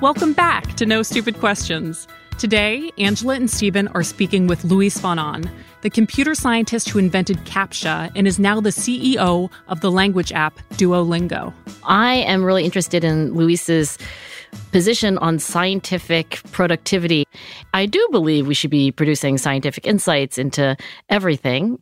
Welcome 0.00 0.32
back 0.32 0.72
to 0.76 0.86
No 0.86 1.02
Stupid 1.02 1.38
Questions. 1.38 2.08
Today, 2.38 2.90
Angela 2.96 3.34
and 3.34 3.50
Stephen 3.50 3.88
are 3.88 4.02
speaking 4.02 4.46
with 4.46 4.64
Luis 4.64 4.98
von 4.98 5.18
Ahn, 5.18 5.50
the 5.82 5.90
computer 5.90 6.34
scientist 6.34 6.88
who 6.88 6.98
invented 6.98 7.36
CAPTCHA 7.44 8.10
and 8.16 8.26
is 8.26 8.38
now 8.38 8.58
the 8.58 8.70
CEO 8.70 9.50
of 9.68 9.80
the 9.82 9.90
language 9.90 10.32
app 10.32 10.58
Duolingo. 10.78 11.52
I 11.84 12.14
am 12.14 12.42
really 12.42 12.64
interested 12.64 13.04
in 13.04 13.34
Luis's 13.34 13.98
position 14.72 15.18
on 15.18 15.38
scientific 15.38 16.40
productivity. 16.52 17.24
I 17.74 17.86
do 17.86 18.06
believe 18.10 18.46
we 18.46 18.54
should 18.54 18.70
be 18.70 18.90
producing 18.90 19.38
scientific 19.38 19.86
insights 19.86 20.38
into 20.38 20.76
everything, 21.08 21.78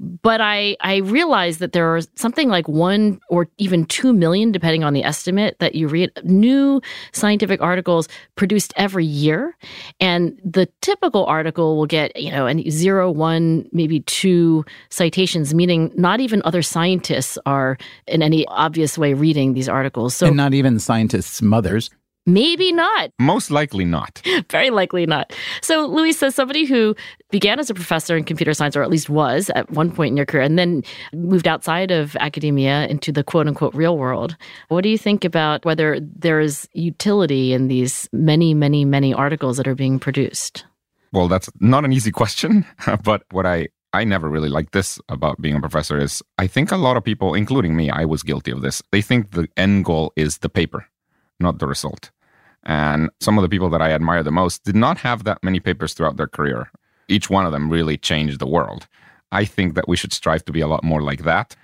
but 0.00 0.40
I 0.40 0.76
I 0.80 0.96
realize 0.96 1.58
that 1.58 1.72
there 1.72 1.94
are 1.94 2.00
something 2.16 2.48
like 2.48 2.68
1 2.68 3.20
or 3.30 3.48
even 3.58 3.84
2 3.86 4.12
million 4.12 4.52
depending 4.52 4.84
on 4.84 4.92
the 4.92 5.04
estimate 5.04 5.58
that 5.58 5.74
you 5.74 5.88
read 5.88 6.10
new 6.24 6.80
scientific 7.12 7.60
articles 7.60 8.08
produced 8.34 8.72
every 8.76 9.04
year 9.04 9.56
and 10.00 10.38
the 10.44 10.68
typical 10.80 11.24
article 11.26 11.76
will 11.76 11.86
get, 11.86 12.14
you 12.16 12.30
know, 12.30 12.46
an 12.46 12.68
zero, 12.70 13.10
one, 13.10 13.68
maybe 13.72 14.00
2 14.00 14.64
citations 14.90 15.54
meaning 15.54 15.92
not 15.96 16.20
even 16.20 16.42
other 16.44 16.62
scientists 16.62 17.38
are 17.46 17.78
in 18.06 18.22
any 18.22 18.46
obvious 18.48 18.98
way 18.98 19.14
reading 19.14 19.54
these 19.54 19.68
articles. 19.68 20.14
So 20.14 20.26
and 20.26 20.36
not 20.36 20.54
even 20.54 20.78
scientists' 20.78 21.40
mothers. 21.42 21.90
Maybe 22.26 22.72
not. 22.72 23.12
Most 23.20 23.52
likely 23.52 23.84
not. 23.84 24.20
Very 24.50 24.70
likely 24.70 25.06
not. 25.06 25.32
So, 25.62 25.86
Luis 25.86 26.18
says 26.18 26.34
somebody 26.34 26.64
who 26.64 26.96
began 27.30 27.60
as 27.60 27.70
a 27.70 27.74
professor 27.74 28.16
in 28.16 28.24
computer 28.24 28.52
science, 28.52 28.76
or 28.76 28.82
at 28.82 28.90
least 28.90 29.08
was 29.08 29.48
at 29.50 29.70
one 29.70 29.92
point 29.92 30.10
in 30.10 30.16
your 30.16 30.26
career, 30.26 30.42
and 30.42 30.58
then 30.58 30.82
moved 31.12 31.46
outside 31.46 31.92
of 31.92 32.16
academia 32.16 32.88
into 32.88 33.12
the 33.12 33.22
quote 33.22 33.46
unquote 33.46 33.74
real 33.74 33.96
world. 33.96 34.36
What 34.68 34.82
do 34.82 34.88
you 34.88 34.98
think 34.98 35.24
about 35.24 35.64
whether 35.64 36.00
there 36.00 36.40
is 36.40 36.68
utility 36.72 37.52
in 37.52 37.68
these 37.68 38.08
many, 38.12 38.54
many, 38.54 38.84
many 38.84 39.14
articles 39.14 39.56
that 39.56 39.68
are 39.68 39.76
being 39.76 40.00
produced? 40.00 40.64
Well, 41.12 41.28
that's 41.28 41.48
not 41.60 41.84
an 41.84 41.92
easy 41.92 42.10
question, 42.10 42.64
but 43.04 43.22
what 43.30 43.46
I 43.46 43.68
I 43.92 44.04
never 44.04 44.28
really 44.28 44.50
liked 44.50 44.72
this 44.72 45.00
about 45.08 45.40
being 45.40 45.54
a 45.54 45.60
professor 45.60 45.96
is 45.96 46.22
I 46.38 46.48
think 46.48 46.72
a 46.72 46.76
lot 46.76 46.96
of 46.96 47.04
people, 47.04 47.34
including 47.34 47.76
me, 47.76 47.88
I 47.88 48.04
was 48.04 48.22
guilty 48.22 48.50
of 48.50 48.60
this. 48.60 48.82
They 48.90 49.00
think 49.00 49.30
the 49.30 49.48
end 49.56 49.84
goal 49.84 50.12
is 50.16 50.38
the 50.38 50.48
paper, 50.48 50.86
not 51.40 51.60
the 51.60 51.66
result. 51.66 52.10
And 52.66 53.10
some 53.20 53.38
of 53.38 53.42
the 53.42 53.48
people 53.48 53.70
that 53.70 53.80
I 53.80 53.92
admire 53.92 54.22
the 54.24 54.32
most 54.32 54.64
did 54.64 54.76
not 54.76 54.98
have 54.98 55.24
that 55.24 55.42
many 55.42 55.60
papers 55.60 55.94
throughout 55.94 56.16
their 56.16 56.26
career. 56.26 56.70
Each 57.08 57.30
one 57.30 57.46
of 57.46 57.52
them 57.52 57.70
really 57.70 57.96
changed 57.96 58.40
the 58.40 58.46
world. 58.46 58.88
I 59.30 59.44
think 59.44 59.74
that 59.74 59.88
we 59.88 59.96
should 59.96 60.12
strive 60.12 60.44
to 60.46 60.52
be 60.52 60.60
a 60.60 60.66
lot 60.66 60.82
more 60.82 61.00
like 61.00 61.22
that. 61.22 61.54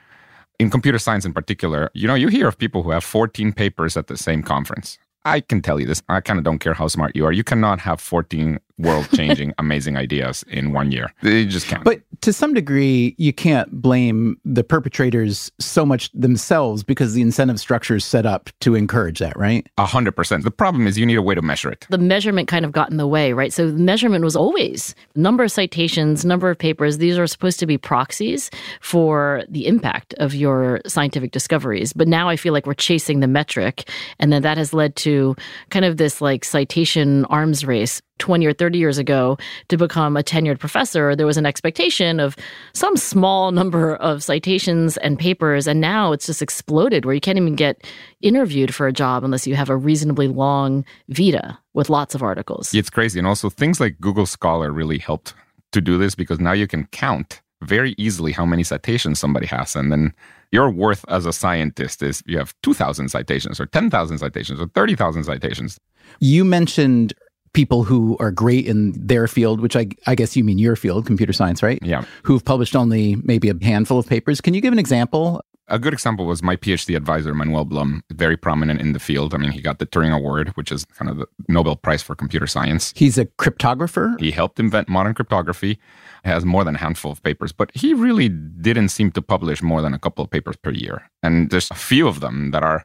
In 0.60 0.70
computer 0.70 0.98
science 0.98 1.24
in 1.24 1.32
particular, 1.32 1.90
you 1.92 2.06
know, 2.06 2.14
you 2.14 2.28
hear 2.28 2.46
of 2.46 2.56
people 2.56 2.84
who 2.84 2.90
have 2.90 3.02
14 3.02 3.52
papers 3.52 3.96
at 3.96 4.06
the 4.06 4.16
same 4.16 4.42
conference. 4.44 4.96
I 5.24 5.40
can 5.40 5.60
tell 5.60 5.80
you 5.80 5.86
this. 5.86 6.02
I 6.08 6.20
kind 6.20 6.38
of 6.38 6.44
don't 6.44 6.60
care 6.60 6.74
how 6.74 6.86
smart 6.86 7.16
you 7.16 7.26
are. 7.26 7.32
You 7.32 7.44
cannot 7.44 7.80
have 7.80 8.00
14 8.00 8.60
world 8.78 9.08
changing, 9.14 9.52
amazing 9.58 9.96
ideas 9.96 10.44
in 10.48 10.72
one 10.72 10.92
year. 10.92 11.12
You 11.22 11.46
just 11.46 11.66
can't. 11.66 11.84
But 11.84 12.02
to 12.22 12.32
some 12.32 12.54
degree, 12.54 13.14
you 13.18 13.32
can't 13.32 13.70
blame 13.82 14.38
the 14.44 14.64
perpetrators 14.64 15.50
so 15.58 15.84
much 15.84 16.10
themselves 16.12 16.82
because 16.82 17.14
the 17.14 17.22
incentive 17.22 17.58
structure 17.58 17.96
is 17.96 18.04
set 18.04 18.26
up 18.26 18.50
to 18.60 18.74
encourage 18.74 19.18
that, 19.18 19.36
right? 19.36 19.66
A 19.78 19.86
hundred 19.86 20.12
percent. 20.12 20.44
The 20.44 20.50
problem 20.50 20.86
is 20.86 20.98
you 20.98 21.06
need 21.06 21.16
a 21.16 21.22
way 21.22 21.34
to 21.34 21.42
measure 21.42 21.70
it. 21.70 21.86
The 21.90 21.98
measurement 21.98 22.48
kind 22.48 22.64
of 22.64 22.72
got 22.72 22.90
in 22.90 22.96
the 22.96 23.06
way, 23.06 23.32
right? 23.32 23.52
So 23.52 23.70
the 23.70 23.78
measurement 23.78 24.24
was 24.24 24.36
always 24.36 24.94
number 25.14 25.44
of 25.44 25.52
citations, 25.52 26.24
number 26.24 26.50
of 26.50 26.58
papers. 26.58 26.98
These 26.98 27.18
are 27.18 27.26
supposed 27.26 27.58
to 27.60 27.66
be 27.66 27.78
proxies 27.78 28.50
for 28.80 29.44
the 29.48 29.66
impact 29.66 30.14
of 30.14 30.34
your 30.34 30.80
scientific 30.86 31.32
discoveries. 31.32 31.92
But 31.92 32.08
now 32.08 32.28
I 32.28 32.36
feel 32.36 32.52
like 32.52 32.66
we're 32.66 32.74
chasing 32.74 33.20
the 33.20 33.28
metric, 33.28 33.88
and 34.18 34.32
then 34.32 34.42
that 34.42 34.58
has 34.58 34.72
led 34.72 34.96
to 34.96 35.36
kind 35.70 35.84
of 35.84 35.96
this 35.96 36.20
like 36.20 36.44
citation 36.44 37.24
arms 37.26 37.64
race 37.64 38.00
20 38.22 38.46
or 38.46 38.52
30 38.52 38.78
years 38.78 38.98
ago 38.98 39.36
to 39.68 39.76
become 39.76 40.16
a 40.16 40.22
tenured 40.22 40.60
professor, 40.60 41.16
there 41.16 41.26
was 41.26 41.36
an 41.36 41.44
expectation 41.44 42.20
of 42.20 42.36
some 42.72 42.96
small 42.96 43.50
number 43.50 43.96
of 43.96 44.22
citations 44.22 44.96
and 44.98 45.18
papers. 45.18 45.66
And 45.66 45.80
now 45.80 46.12
it's 46.12 46.26
just 46.26 46.40
exploded 46.40 47.04
where 47.04 47.14
you 47.14 47.20
can't 47.20 47.36
even 47.36 47.56
get 47.56 47.84
interviewed 48.20 48.72
for 48.72 48.86
a 48.86 48.92
job 48.92 49.24
unless 49.24 49.44
you 49.44 49.56
have 49.56 49.68
a 49.68 49.76
reasonably 49.76 50.28
long 50.28 50.84
vita 51.08 51.58
with 51.74 51.90
lots 51.90 52.14
of 52.14 52.22
articles. 52.22 52.72
It's 52.72 52.90
crazy. 52.90 53.18
And 53.18 53.26
also, 53.26 53.50
things 53.50 53.80
like 53.80 53.98
Google 54.00 54.26
Scholar 54.26 54.70
really 54.70 54.98
helped 54.98 55.34
to 55.72 55.80
do 55.80 55.98
this 55.98 56.14
because 56.14 56.38
now 56.38 56.52
you 56.52 56.68
can 56.68 56.86
count 56.92 57.42
very 57.62 57.94
easily 57.98 58.30
how 58.30 58.46
many 58.46 58.62
citations 58.62 59.18
somebody 59.18 59.46
has. 59.46 59.74
And 59.74 59.90
then 59.90 60.12
your 60.52 60.70
worth 60.70 61.04
as 61.08 61.26
a 61.26 61.32
scientist 61.32 62.02
is 62.02 62.22
you 62.26 62.38
have 62.38 62.54
2,000 62.62 63.08
citations 63.08 63.58
or 63.58 63.66
10,000 63.66 64.18
citations 64.18 64.60
or 64.60 64.68
30,000 64.68 65.24
citations. 65.24 65.80
You 66.20 66.44
mentioned 66.44 67.14
people 67.52 67.84
who 67.84 68.16
are 68.18 68.30
great 68.30 68.66
in 68.66 68.92
their 68.92 69.28
field, 69.28 69.60
which 69.60 69.76
I, 69.76 69.88
I 70.06 70.14
guess 70.14 70.36
you 70.36 70.44
mean 70.44 70.58
your 70.58 70.76
field, 70.76 71.06
computer 71.06 71.32
science, 71.32 71.62
right? 71.62 71.78
Yeah. 71.82 72.04
Who've 72.22 72.44
published 72.44 72.74
only 72.74 73.16
maybe 73.16 73.50
a 73.50 73.54
handful 73.62 73.98
of 73.98 74.06
papers. 74.06 74.40
Can 74.40 74.54
you 74.54 74.60
give 74.60 74.72
an 74.72 74.78
example? 74.78 75.42
A 75.68 75.78
good 75.78 75.92
example 75.92 76.26
was 76.26 76.42
my 76.42 76.56
PhD 76.56 76.96
advisor, 76.96 77.32
Manuel 77.34 77.64
Blum, 77.64 78.02
very 78.10 78.36
prominent 78.36 78.80
in 78.80 78.92
the 78.92 78.98
field. 78.98 79.32
I 79.32 79.38
mean, 79.38 79.52
he 79.52 79.60
got 79.60 79.78
the 79.78 79.86
Turing 79.86 80.14
Award, 80.14 80.48
which 80.50 80.72
is 80.72 80.84
kind 80.86 81.10
of 81.10 81.18
the 81.18 81.26
Nobel 81.48 81.76
Prize 81.76 82.02
for 82.02 82.14
computer 82.14 82.46
science. 82.46 82.92
He's 82.96 83.16
a 83.16 83.26
cryptographer. 83.26 84.20
He 84.20 84.32
helped 84.32 84.58
invent 84.58 84.88
modern 84.88 85.14
cryptography, 85.14 85.78
has 86.24 86.44
more 86.44 86.64
than 86.64 86.74
a 86.74 86.78
handful 86.78 87.12
of 87.12 87.22
papers, 87.22 87.52
but 87.52 87.70
he 87.74 87.94
really 87.94 88.28
didn't 88.28 88.88
seem 88.88 89.12
to 89.12 89.22
publish 89.22 89.62
more 89.62 89.80
than 89.80 89.94
a 89.94 89.98
couple 89.98 90.24
of 90.24 90.30
papers 90.30 90.56
per 90.56 90.70
year. 90.70 91.08
And 91.22 91.48
there's 91.50 91.70
a 91.70 91.74
few 91.74 92.08
of 92.08 92.20
them 92.20 92.50
that 92.50 92.62
are 92.62 92.84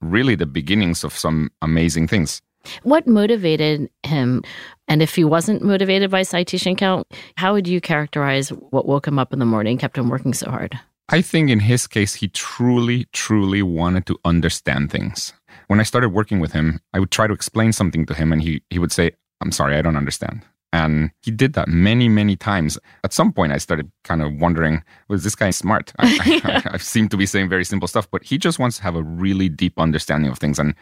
really 0.00 0.34
the 0.34 0.46
beginnings 0.46 1.04
of 1.04 1.16
some 1.16 1.50
amazing 1.62 2.08
things. 2.08 2.42
What 2.82 3.06
motivated 3.06 3.90
him? 4.02 4.42
And 4.88 5.02
if 5.02 5.14
he 5.14 5.24
wasn't 5.24 5.62
motivated 5.62 6.10
by 6.10 6.22
citation 6.22 6.76
count, 6.76 7.06
how 7.36 7.52
would 7.52 7.66
you 7.66 7.80
characterize 7.80 8.50
what 8.50 8.86
woke 8.86 9.06
him 9.06 9.18
up 9.18 9.32
in 9.32 9.38
the 9.38 9.46
morning, 9.46 9.78
kept 9.78 9.98
him 9.98 10.08
working 10.08 10.34
so 10.34 10.50
hard? 10.50 10.78
I 11.08 11.20
think 11.20 11.50
in 11.50 11.60
his 11.60 11.86
case, 11.86 12.14
he 12.14 12.28
truly, 12.28 13.06
truly 13.12 13.62
wanted 13.62 14.06
to 14.06 14.18
understand 14.24 14.90
things. 14.90 15.32
When 15.66 15.80
I 15.80 15.82
started 15.82 16.10
working 16.10 16.40
with 16.40 16.52
him, 16.52 16.80
I 16.94 17.00
would 17.00 17.10
try 17.10 17.26
to 17.26 17.34
explain 17.34 17.72
something 17.72 18.06
to 18.06 18.14
him, 18.14 18.32
and 18.32 18.40
he, 18.40 18.62
he 18.70 18.78
would 18.78 18.92
say, 18.92 19.12
I'm 19.40 19.52
sorry, 19.52 19.76
I 19.76 19.82
don't 19.82 19.96
understand. 19.96 20.42
And 20.72 21.10
he 21.22 21.30
did 21.30 21.52
that 21.52 21.68
many, 21.68 22.08
many 22.08 22.34
times. 22.34 22.78
At 23.04 23.12
some 23.12 23.30
point, 23.32 23.52
I 23.52 23.58
started 23.58 23.90
kind 24.04 24.22
of 24.22 24.32
wondering, 24.40 24.82
was 25.08 25.22
this 25.22 25.34
guy 25.34 25.50
smart? 25.50 25.92
I, 25.98 26.40
I, 26.44 26.74
I 26.74 26.76
seem 26.78 27.10
to 27.10 27.16
be 27.18 27.26
saying 27.26 27.50
very 27.50 27.64
simple 27.64 27.88
stuff, 27.88 28.10
but 28.10 28.24
he 28.24 28.38
just 28.38 28.58
wants 28.58 28.78
to 28.78 28.82
have 28.82 28.96
a 28.96 29.02
really 29.02 29.50
deep 29.50 29.78
understanding 29.78 30.30
of 30.30 30.38
things. 30.38 30.58
And 30.58 30.74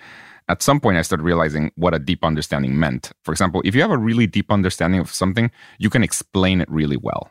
at 0.50 0.62
some 0.62 0.80
point, 0.80 0.98
I 0.98 1.02
started 1.02 1.22
realizing 1.22 1.70
what 1.76 1.94
a 1.94 1.98
deep 1.98 2.24
understanding 2.24 2.78
meant. 2.78 3.12
For 3.22 3.32
example, 3.32 3.62
if 3.64 3.74
you 3.74 3.80
have 3.82 3.90
a 3.90 3.98
really 3.98 4.26
deep 4.26 4.50
understanding 4.50 5.00
of 5.00 5.10
something, 5.10 5.50
you 5.78 5.90
can 5.90 6.02
explain 6.02 6.60
it 6.60 6.70
really 6.70 6.96
well. 6.96 7.30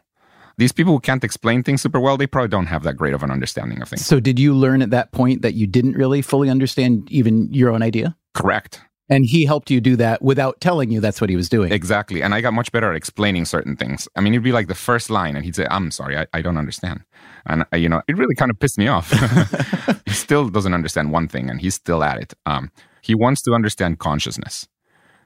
These 0.58 0.71
people 0.71 0.93
who 0.93 0.99
can't 0.99 1.23
explain 1.23 1.63
things 1.63 1.82
super 1.82 1.99
well, 1.99 2.17
they 2.17 2.27
probably 2.27 2.49
don't 2.49 2.65
have 2.65 2.84
that 2.84 2.95
great 2.95 3.13
of 3.13 3.23
an 3.23 3.32
understanding 3.32 3.82
of 3.82 3.88
things. 3.88 4.05
So, 4.05 4.19
did 4.19 4.39
you 4.39 4.53
learn 4.53 4.82
at 4.82 4.89
that 4.89 5.12
point 5.13 5.41
that 5.41 5.53
you 5.53 5.67
didn't 5.67 5.93
really 5.93 6.21
fully 6.21 6.49
understand 6.49 7.10
even 7.10 7.53
your 7.53 7.71
own 7.71 7.82
idea? 7.82 8.17
Correct. 8.34 8.82
And 9.10 9.25
he 9.25 9.43
helped 9.45 9.71
you 9.71 9.82
do 9.82 9.95
that 9.95 10.21
without 10.21 10.62
telling 10.62 10.91
you 10.91 11.01
that's 11.01 11.19
what 11.19 11.29
he 11.32 11.36
was 11.36 11.49
doing. 11.49 11.71
Exactly. 11.71 12.21
And 12.21 12.36
I 12.36 12.41
got 12.41 12.53
much 12.53 12.71
better 12.71 12.91
at 12.91 12.95
explaining 12.95 13.45
certain 13.45 13.75
things. 13.75 14.08
I 14.15 14.21
mean, 14.21 14.34
it'd 14.34 14.43
be 14.43 14.51
like 14.51 14.67
the 14.67 14.75
first 14.75 15.10
line, 15.10 15.36
and 15.36 15.43
he'd 15.43 15.55
say, 15.55 15.65
I'm 15.71 15.89
sorry, 15.89 16.17
I, 16.17 16.27
I 16.34 16.41
don't 16.41 16.58
understand. 16.58 17.01
And, 17.47 17.65
uh, 17.73 17.77
you 17.77 17.89
know, 17.89 18.03
it 18.08 18.17
really 18.17 18.36
kind 18.36 18.51
of 18.51 18.60
pissed 18.60 18.77
me 18.77 18.88
off. 18.88 19.12
he 20.05 20.13
still 20.13 20.49
doesn't 20.49 20.73
understand 20.75 21.12
one 21.12 21.27
thing, 21.27 21.49
and 21.49 21.60
he's 21.60 21.73
still 21.73 22.03
at 22.03 22.19
it. 22.19 22.34
Um, 22.45 22.69
he 23.01 23.15
wants 23.15 23.41
to 23.43 23.53
understand 23.53 23.99
consciousness. 23.99 24.67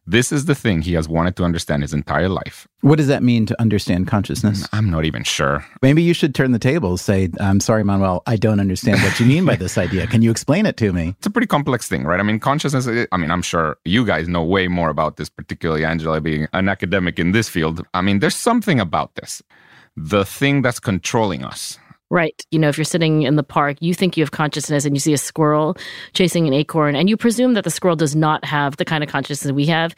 This 0.05 0.33
is 0.33 0.45
the 0.45 0.55
thing 0.55 0.81
he 0.81 0.95
has 0.95 1.07
wanted 1.07 1.37
to 1.37 1.45
understand 1.45 1.81
his 1.81 1.93
entire 1.93 2.27
life. 2.27 2.67
What 2.81 2.97
does 2.97 3.07
that 3.07 3.23
mean 3.23 3.45
to 3.45 3.61
understand 3.61 4.05
consciousness? 4.05 4.67
I'm 4.73 4.89
not 4.91 5.05
even 5.05 5.23
sure. 5.23 5.65
Maybe 5.81 6.03
you 6.03 6.13
should 6.13 6.35
turn 6.35 6.51
the 6.51 6.59
tables. 6.59 7.01
Say, 7.01 7.29
I'm 7.39 7.61
sorry, 7.61 7.85
Manuel, 7.85 8.21
I 8.27 8.35
don't 8.35 8.59
understand 8.59 9.01
what 9.01 9.17
you 9.17 9.25
mean 9.25 9.45
by 9.45 9.55
this 9.55 9.77
idea. 9.77 10.05
Can 10.07 10.21
you 10.21 10.29
explain 10.29 10.65
it 10.65 10.75
to 10.77 10.91
me? 10.91 11.15
It's 11.17 11.27
a 11.27 11.29
pretty 11.29 11.47
complex 11.47 11.87
thing, 11.87 12.03
right? 12.03 12.19
I 12.19 12.23
mean, 12.23 12.41
consciousness, 12.41 12.85
eh, 12.85 13.05
I 13.13 13.17
mean, 13.17 13.31
I'm 13.31 13.41
sure 13.41 13.77
you 13.85 14.05
guys 14.05 14.27
know 14.27 14.43
way 14.43 14.67
more 14.67 14.89
about 14.89 15.15
this, 15.15 15.29
particularly 15.29 15.85
Angela 15.85 16.19
being 16.19 16.47
an 16.51 16.67
academic 16.67 17.17
in 17.17 17.31
this 17.31 17.47
field. 17.47 17.85
I 17.93 18.01
mean, 18.01 18.19
there's 18.19 18.35
something 18.35 18.81
about 18.81 19.15
this. 19.15 19.41
The 19.95 20.25
thing 20.25 20.63
that's 20.63 20.81
controlling 20.81 21.45
us, 21.45 21.79
Right. 22.13 22.45
You 22.51 22.59
know, 22.59 22.69
if 22.69 22.77
you're 22.77 22.85
sitting 22.85 23.23
in 23.23 23.37
the 23.37 23.43
park, 23.43 23.77
you 23.79 23.95
think 23.95 24.15
you 24.15 24.21
have 24.21 24.29
consciousness 24.29 24.85
and 24.85 24.95
you 24.95 24.99
see 24.99 25.13
a 25.13 25.17
squirrel 25.17 25.75
chasing 26.13 26.45
an 26.45 26.53
acorn, 26.53 26.95
and 26.95 27.09
you 27.09 27.17
presume 27.17 27.55
that 27.55 27.63
the 27.63 27.71
squirrel 27.71 27.95
does 27.95 28.15
not 28.15 28.45
have 28.45 28.77
the 28.77 28.85
kind 28.85 29.03
of 29.03 29.09
consciousness 29.09 29.51
we 29.51 29.65
have. 29.65 29.95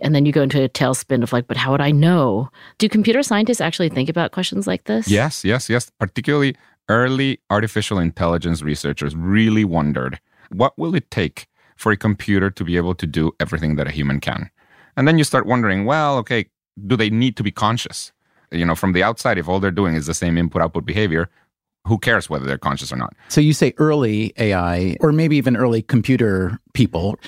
And 0.00 0.14
then 0.14 0.24
you 0.24 0.32
go 0.32 0.40
into 0.40 0.64
a 0.64 0.70
tailspin 0.70 1.22
of 1.22 1.30
like, 1.30 1.46
but 1.46 1.58
how 1.58 1.72
would 1.72 1.82
I 1.82 1.90
know? 1.90 2.48
Do 2.78 2.88
computer 2.88 3.22
scientists 3.22 3.60
actually 3.60 3.90
think 3.90 4.08
about 4.08 4.32
questions 4.32 4.66
like 4.66 4.84
this? 4.84 5.08
Yes, 5.10 5.44
yes, 5.44 5.68
yes. 5.68 5.90
Particularly 5.98 6.56
early 6.88 7.38
artificial 7.50 7.98
intelligence 7.98 8.62
researchers 8.62 9.14
really 9.14 9.66
wondered 9.66 10.18
what 10.48 10.72
will 10.78 10.94
it 10.94 11.10
take 11.10 11.48
for 11.76 11.92
a 11.92 11.98
computer 11.98 12.48
to 12.48 12.64
be 12.64 12.78
able 12.78 12.94
to 12.94 13.06
do 13.06 13.30
everything 13.40 13.76
that 13.76 13.86
a 13.86 13.90
human 13.90 14.20
can? 14.20 14.48
And 14.96 15.06
then 15.06 15.18
you 15.18 15.24
start 15.24 15.44
wondering, 15.44 15.84
well, 15.84 16.16
okay, 16.16 16.46
do 16.86 16.96
they 16.96 17.10
need 17.10 17.36
to 17.36 17.42
be 17.42 17.50
conscious? 17.50 18.10
You 18.50 18.64
know, 18.64 18.74
from 18.74 18.94
the 18.94 19.02
outside, 19.02 19.36
if 19.36 19.50
all 19.50 19.60
they're 19.60 19.70
doing 19.70 19.96
is 19.96 20.06
the 20.06 20.14
same 20.14 20.38
input 20.38 20.62
output 20.62 20.86
behavior, 20.86 21.28
who 21.88 21.98
cares 21.98 22.30
whether 22.30 22.46
they're 22.46 22.58
conscious 22.58 22.92
or 22.92 22.96
not? 22.96 23.14
So 23.28 23.40
you 23.40 23.52
say 23.52 23.74
early 23.78 24.32
AI, 24.38 24.96
or 25.00 25.12
maybe 25.12 25.36
even 25.36 25.56
early 25.56 25.82
computer 25.82 26.60
people. 26.74 27.18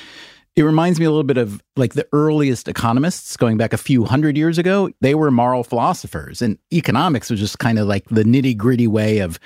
It 0.56 0.62
reminds 0.62 0.98
me 0.98 1.06
a 1.06 1.10
little 1.10 1.24
bit 1.24 1.38
of 1.38 1.62
like 1.76 1.94
the 1.94 2.06
earliest 2.12 2.68
economists 2.68 3.36
going 3.36 3.56
back 3.56 3.72
a 3.72 3.78
few 3.78 4.04
hundred 4.04 4.36
years 4.36 4.58
ago. 4.58 4.90
They 5.00 5.14
were 5.14 5.30
moral 5.30 5.64
philosophers, 5.64 6.42
and 6.42 6.58
economics 6.72 7.30
was 7.30 7.40
just 7.40 7.58
kind 7.58 7.78
of 7.78 7.86
like 7.86 8.04
the 8.08 8.24
nitty 8.24 8.56
gritty 8.56 8.86
way 8.86 9.18
of 9.18 9.38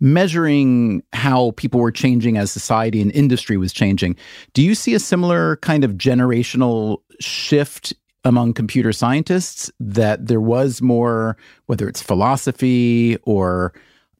measuring 0.00 1.02
how 1.12 1.52
people 1.56 1.80
were 1.80 1.90
changing 1.90 2.36
as 2.36 2.52
society 2.52 3.00
and 3.00 3.10
industry 3.12 3.56
was 3.56 3.72
changing. 3.72 4.16
Do 4.52 4.62
you 4.62 4.74
see 4.74 4.94
a 4.94 5.00
similar 5.00 5.56
kind 5.56 5.82
of 5.84 5.92
generational 5.92 6.98
shift 7.20 7.94
among 8.24 8.52
computer 8.52 8.92
scientists 8.92 9.70
that 9.80 10.26
there 10.26 10.40
was 10.40 10.82
more, 10.82 11.36
whether 11.66 11.88
it's 11.88 12.02
philosophy 12.02 13.16
or 13.24 13.72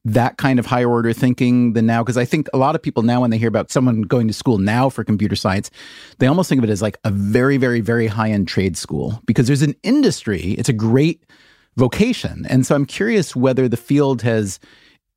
that 0.05 0.37
kind 0.37 0.59
of 0.59 0.65
higher 0.65 0.89
order 0.89 1.13
thinking 1.13 1.73
than 1.73 1.85
now? 1.85 2.03
Because 2.03 2.17
I 2.17 2.25
think 2.25 2.47
a 2.53 2.57
lot 2.57 2.75
of 2.75 2.81
people 2.81 3.03
now, 3.03 3.21
when 3.21 3.29
they 3.29 3.37
hear 3.37 3.47
about 3.47 3.71
someone 3.71 4.01
going 4.03 4.27
to 4.27 4.33
school 4.33 4.57
now 4.57 4.89
for 4.89 5.03
computer 5.03 5.35
science, 5.35 5.69
they 6.19 6.27
almost 6.27 6.49
think 6.49 6.59
of 6.59 6.69
it 6.69 6.71
as 6.71 6.81
like 6.81 6.97
a 7.03 7.11
very, 7.11 7.57
very, 7.57 7.81
very 7.81 8.07
high 8.07 8.29
end 8.29 8.47
trade 8.47 8.77
school 8.77 9.21
because 9.25 9.47
there's 9.47 9.61
an 9.61 9.75
industry. 9.83 10.53
It's 10.57 10.69
a 10.69 10.73
great 10.73 11.23
vocation. 11.77 12.45
And 12.49 12.65
so 12.65 12.75
I'm 12.75 12.85
curious 12.85 13.35
whether 13.35 13.67
the 13.67 13.77
field 13.77 14.21
has 14.21 14.59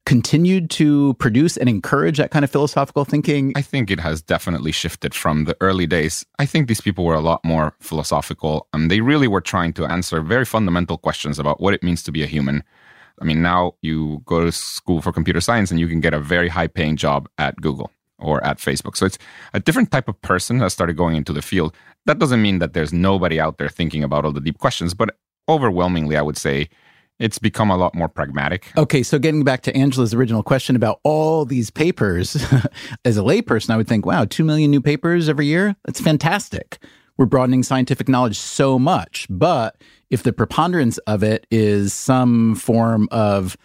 continued 0.04 0.68
to 0.68 1.14
produce 1.14 1.56
and 1.56 1.68
encourage 1.68 2.18
that 2.18 2.30
kind 2.30 2.44
of 2.44 2.50
philosophical 2.50 3.04
thinking? 3.04 3.52
I 3.54 3.62
think 3.62 3.90
it 3.90 4.00
has 4.00 4.20
definitely 4.20 4.72
shifted 4.72 5.14
from 5.14 5.44
the 5.44 5.56
early 5.60 5.86
days. 5.86 6.26
I 6.38 6.46
think 6.46 6.68
these 6.68 6.80
people 6.80 7.04
were 7.04 7.14
a 7.14 7.20
lot 7.20 7.44
more 7.44 7.74
philosophical 7.80 8.66
and 8.72 8.90
they 8.90 9.00
really 9.00 9.28
were 9.28 9.40
trying 9.40 9.72
to 9.74 9.84
answer 9.84 10.20
very 10.20 10.44
fundamental 10.44 10.98
questions 10.98 11.38
about 11.38 11.60
what 11.60 11.74
it 11.74 11.82
means 11.82 12.02
to 12.04 12.12
be 12.12 12.22
a 12.22 12.26
human. 12.26 12.64
I 13.20 13.24
mean, 13.24 13.42
now 13.42 13.74
you 13.82 14.22
go 14.24 14.44
to 14.44 14.52
school 14.52 15.00
for 15.00 15.12
computer 15.12 15.40
science 15.40 15.70
and 15.70 15.78
you 15.78 15.88
can 15.88 16.00
get 16.00 16.14
a 16.14 16.20
very 16.20 16.48
high 16.48 16.66
paying 16.66 16.96
job 16.96 17.28
at 17.38 17.56
Google 17.60 17.90
or 18.18 18.44
at 18.44 18.58
Facebook. 18.58 18.96
So 18.96 19.06
it's 19.06 19.18
a 19.52 19.60
different 19.60 19.90
type 19.90 20.08
of 20.08 20.20
person 20.22 20.58
that 20.58 20.70
started 20.70 20.96
going 20.96 21.16
into 21.16 21.32
the 21.32 21.42
field. 21.42 21.74
That 22.06 22.18
doesn't 22.18 22.40
mean 22.40 22.58
that 22.60 22.72
there's 22.72 22.92
nobody 22.92 23.40
out 23.40 23.58
there 23.58 23.68
thinking 23.68 24.02
about 24.02 24.24
all 24.24 24.32
the 24.32 24.40
deep 24.40 24.58
questions, 24.58 24.94
but 24.94 25.16
overwhelmingly, 25.48 26.16
I 26.16 26.22
would 26.22 26.36
say 26.36 26.68
it's 27.18 27.38
become 27.38 27.70
a 27.70 27.76
lot 27.76 27.94
more 27.94 28.08
pragmatic. 28.08 28.72
Okay, 28.76 29.02
so 29.02 29.18
getting 29.18 29.44
back 29.44 29.62
to 29.62 29.76
Angela's 29.76 30.14
original 30.14 30.42
question 30.42 30.74
about 30.74 31.00
all 31.04 31.44
these 31.44 31.70
papers, 31.70 32.34
as 33.04 33.16
a 33.16 33.20
layperson, 33.20 33.70
I 33.70 33.76
would 33.76 33.88
think, 33.88 34.06
wow, 34.06 34.24
2 34.24 34.44
million 34.44 34.70
new 34.70 34.80
papers 34.80 35.28
every 35.28 35.46
year? 35.46 35.76
That's 35.84 36.00
fantastic. 36.00 36.78
We're 37.16 37.26
broadening 37.26 37.62
scientific 37.62 38.08
knowledge 38.08 38.38
so 38.38 38.78
much. 38.78 39.26
But 39.30 39.76
if 40.10 40.22
the 40.22 40.32
preponderance 40.32 40.98
of 40.98 41.22
it 41.22 41.46
is 41.50 41.92
some 41.92 42.54
form 42.54 43.08
of 43.10 43.56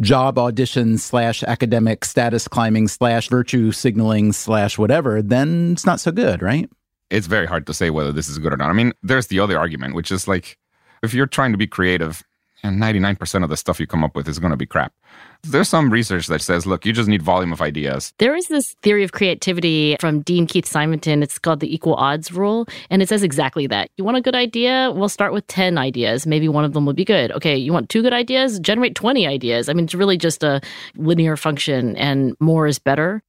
job 0.00 0.38
audition 0.38 0.98
slash 0.98 1.42
academic 1.44 2.04
status 2.04 2.48
climbing 2.48 2.88
slash 2.88 3.28
virtue 3.28 3.70
signaling 3.70 4.32
slash 4.32 4.76
whatever, 4.76 5.22
then 5.22 5.72
it's 5.72 5.86
not 5.86 6.00
so 6.00 6.10
good, 6.10 6.42
right? 6.42 6.68
It's 7.10 7.26
very 7.26 7.46
hard 7.46 7.66
to 7.68 7.74
say 7.74 7.90
whether 7.90 8.12
this 8.12 8.28
is 8.28 8.38
good 8.38 8.52
or 8.52 8.56
not. 8.56 8.70
I 8.70 8.72
mean, 8.72 8.92
there's 9.02 9.28
the 9.28 9.38
other 9.38 9.58
argument, 9.58 9.94
which 9.94 10.10
is 10.10 10.26
like, 10.26 10.58
if 11.02 11.14
you're 11.14 11.26
trying 11.26 11.52
to 11.52 11.58
be 11.58 11.66
creative, 11.66 12.24
and 12.64 12.80
99% 12.80 13.44
of 13.44 13.50
the 13.50 13.56
stuff 13.56 13.78
you 13.78 13.86
come 13.86 14.02
up 14.02 14.16
with 14.16 14.26
is 14.26 14.38
going 14.38 14.50
to 14.50 14.56
be 14.56 14.66
crap. 14.66 14.92
There's 15.42 15.68
some 15.68 15.90
research 15.90 16.26
that 16.28 16.40
says, 16.40 16.64
look, 16.66 16.86
you 16.86 16.92
just 16.94 17.08
need 17.08 17.22
volume 17.22 17.52
of 17.52 17.60
ideas. 17.60 18.14
There 18.18 18.34
is 18.34 18.48
this 18.48 18.74
theory 18.82 19.04
of 19.04 19.12
creativity 19.12 19.96
from 20.00 20.22
Dean 20.22 20.46
Keith 20.46 20.64
Simonton. 20.64 21.22
It's 21.22 21.38
called 21.38 21.60
the 21.60 21.72
equal 21.72 21.94
odds 21.94 22.32
rule. 22.32 22.66
And 22.88 23.02
it 23.02 23.08
says 23.10 23.22
exactly 23.22 23.66
that. 23.66 23.90
You 23.98 24.04
want 24.04 24.16
a 24.16 24.22
good 24.22 24.34
idea? 24.34 24.90
We'll 24.94 25.10
start 25.10 25.34
with 25.34 25.46
10 25.46 25.76
ideas. 25.76 26.26
Maybe 26.26 26.48
one 26.48 26.64
of 26.64 26.72
them 26.72 26.86
will 26.86 26.94
be 26.94 27.04
good. 27.04 27.30
Okay, 27.32 27.54
you 27.54 27.72
want 27.72 27.90
two 27.90 28.00
good 28.00 28.14
ideas? 28.14 28.58
Generate 28.58 28.94
20 28.94 29.26
ideas. 29.26 29.68
I 29.68 29.74
mean, 29.74 29.84
it's 29.84 29.94
really 29.94 30.16
just 30.16 30.42
a 30.42 30.62
linear 30.96 31.36
function, 31.36 31.96
and 31.98 32.34
more 32.40 32.66
is 32.66 32.78
better. 32.78 33.22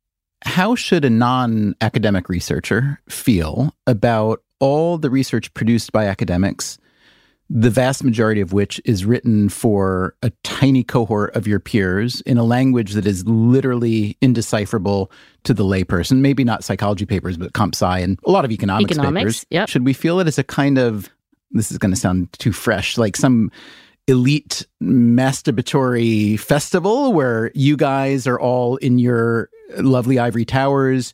How 0.44 0.76
should 0.76 1.04
a 1.04 1.10
non 1.10 1.76
academic 1.82 2.30
researcher 2.30 3.02
feel 3.10 3.76
about 3.86 4.42
all 4.60 4.98
the 4.98 5.10
research 5.10 5.54
produced 5.54 5.92
by 5.92 6.06
academics, 6.06 6.78
the 7.50 7.70
vast 7.70 8.04
majority 8.04 8.42
of 8.42 8.54
which 8.54 8.82
is 8.86 9.06
written 9.06 9.50
for 9.50 10.16
a 10.24 10.32
tiny 10.44 10.84
cohort 10.84 11.36
of 11.36 11.48
your 11.48 11.60
peers 11.60 12.22
in 12.22 12.38
a 12.38 12.44
language 12.44 12.94
that 12.94 13.06
is 13.06 13.26
literally 13.28 14.18
indecipherable 14.22 15.12
to 15.44 15.54
the 15.54 15.64
layperson. 15.64 16.22
Maybe 16.22 16.44
not 16.44 16.64
psychology 16.64 17.06
papers, 17.06 17.38
but 17.38 17.54
comp 17.54 17.76
sci 17.76 18.00
and 18.00 18.20
a 18.26 18.32
lot 18.32 18.46
of 18.46 18.52
economics, 18.52 18.92
Economics, 18.92 19.22
papers. 19.22 19.46
yep. 19.52 19.70
Should 19.70 19.86
we 19.86 19.94
feel 19.94 20.20
it 20.20 20.28
as 20.28 20.40
a 20.40 20.44
kind 20.44 20.78
of 20.80 21.10
this 21.52 21.72
is 21.72 21.78
going 21.78 21.94
to 21.94 22.00
sound 22.00 22.34
too 22.34 22.52
fresh, 22.52 22.98
like 22.98 23.16
some 23.16 23.52
elite 24.08 24.66
masturbatory 24.82 26.40
festival 26.40 27.14
where 27.14 27.52
you 27.56 27.78
guys 27.78 28.28
are 28.28 28.40
all 28.40 28.78
in 28.78 29.00
your 29.00 29.50
lovely 29.78 30.20
ivory 30.20 30.46
towers 30.46 31.14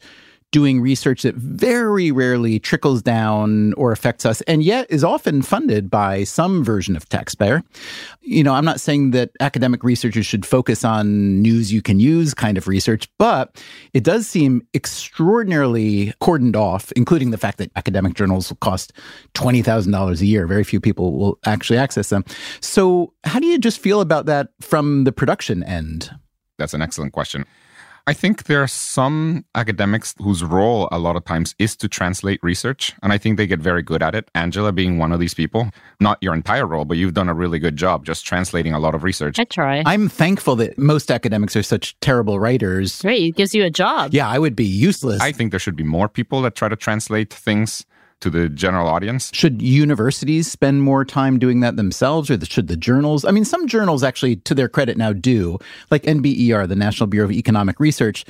doing 0.52 0.82
research 0.82 1.22
that 1.22 1.36
very 1.36 2.12
rarely 2.12 2.60
trickles 2.60 3.02
down 3.02 3.74
or 3.74 3.92
affects 3.92 4.26
us 4.26 4.42
and 4.42 4.64
yet 4.64 4.86
is 4.90 5.04
often 5.04 5.42
funded 5.42 5.90
by 5.90 6.26
some 6.26 6.64
version 6.64 6.96
of 6.96 7.08
taxpayer. 7.08 7.64
You 8.22 8.44
know, 8.44 8.54
I'm 8.54 8.66
not 8.66 8.82
saying 8.82 9.12
that 9.12 9.32
academic 9.40 9.84
researchers 9.84 10.26
should 10.26 10.46
focus 10.46 10.84
on 10.84 11.42
news 11.42 11.72
you 11.72 11.82
can 11.82 12.00
use 12.00 12.34
kind 12.34 12.58
of 12.58 12.68
research, 12.68 13.10
but 13.18 13.64
it 13.94 14.04
does 14.04 14.28
seem 14.28 14.68
extraordinarily 14.74 16.14
cordoned 16.22 16.56
off, 16.56 16.92
including 16.94 17.32
the 17.32 17.38
fact 17.38 17.58
that 17.58 17.72
academic 17.76 18.14
journals 18.14 18.54
cost 18.60 18.92
$20,000 19.36 20.22
a 20.22 20.26
year. 20.26 20.48
Very 20.48 20.66
few 20.66 20.82
people 20.82 21.18
will 21.18 21.40
actually 21.46 21.80
access 21.80 22.10
them. 22.10 22.26
So, 22.60 23.14
how 23.24 23.40
do 23.40 23.48
you 23.48 23.58
just 23.58 23.80
feel 23.80 24.02
about 24.02 24.26
that 24.26 24.50
from 24.60 25.06
the 25.06 25.12
production 25.12 25.64
end? 25.64 26.12
That's 26.58 26.74
an 26.74 26.82
excellent 26.82 27.14
question. 27.14 27.46
I 28.08 28.14
think 28.14 28.46
there 28.46 28.64
are 28.64 28.68
some 28.68 29.46
academics 29.54 30.16
whose 30.18 30.44
role 30.44 30.90
a 30.92 30.98
lot 30.98 31.16
of 31.16 31.24
times 31.24 31.54
is 31.60 31.76
to 31.78 31.88
translate 31.88 32.40
research, 32.42 32.94
and 33.04 33.14
I 33.14 33.18
think 33.18 33.38
they 33.38 33.46
get 33.46 33.60
very 33.60 33.84
good 33.84 34.02
at 34.02 34.16
it. 34.16 34.30
Angela 34.34 34.72
being 34.72 34.98
one 34.98 35.12
of 35.12 35.20
these 35.20 35.36
people, 35.36 35.70
not 36.00 36.18
your 36.22 36.34
entire 36.34 36.66
role, 36.66 36.84
but 36.84 36.98
you've 36.98 37.14
done 37.14 37.30
a 37.30 37.34
really 37.34 37.60
good 37.60 37.76
job 37.76 38.04
just 38.06 38.26
translating 38.26 38.74
a 38.74 38.80
lot 38.80 38.96
of 38.96 39.04
research. 39.04 39.38
I 39.40 39.44
try. 39.44 39.84
I'm 39.86 40.10
thankful 40.10 40.56
that 40.58 40.80
most 40.80 41.12
academics 41.12 41.56
are 41.56 41.64
such 41.64 42.00
terrible 42.00 42.40
writers. 42.40 43.02
Great. 43.02 43.22
It 43.22 43.36
gives 43.36 43.54
you 43.54 43.64
a 43.64 43.70
job. 43.70 44.14
Yeah, 44.14 44.28
I 44.28 44.40
would 44.40 44.56
be 44.56 44.66
useless. 44.66 45.22
I 45.22 45.32
think 45.32 45.52
there 45.52 45.60
should 45.60 45.76
be 45.76 45.84
more 45.84 46.10
people 46.10 46.42
that 46.42 46.56
try 46.56 46.70
to 46.70 46.76
translate 46.76 47.32
things 47.32 47.86
to 48.22 48.30
the 48.30 48.50
general 48.50 48.88
audience. 48.88 49.32
should 49.34 49.62
universities 49.62 50.50
spend 50.50 50.82
more 50.82 51.04
time 51.04 51.40
doing 51.40 51.60
that 51.60 51.76
themselves 51.76 52.30
or 52.30 52.44
should 52.46 52.68
the 52.68 52.78
journals? 52.78 53.26
I 53.26 53.32
mean, 53.32 53.46
some 53.46 53.68
journals 53.68 54.04
actually, 54.04 54.38
to 54.38 54.56
their 54.56 54.70
credit 54.70 54.98
now, 54.98 55.14
do. 55.14 55.60
Like 55.90 56.04
NBER, 56.04 56.68
the 56.68 56.76
National 56.76 57.08
Bureau 57.08 57.26
of 57.26 57.32
Economic 57.32 57.80
Research, 57.80 58.26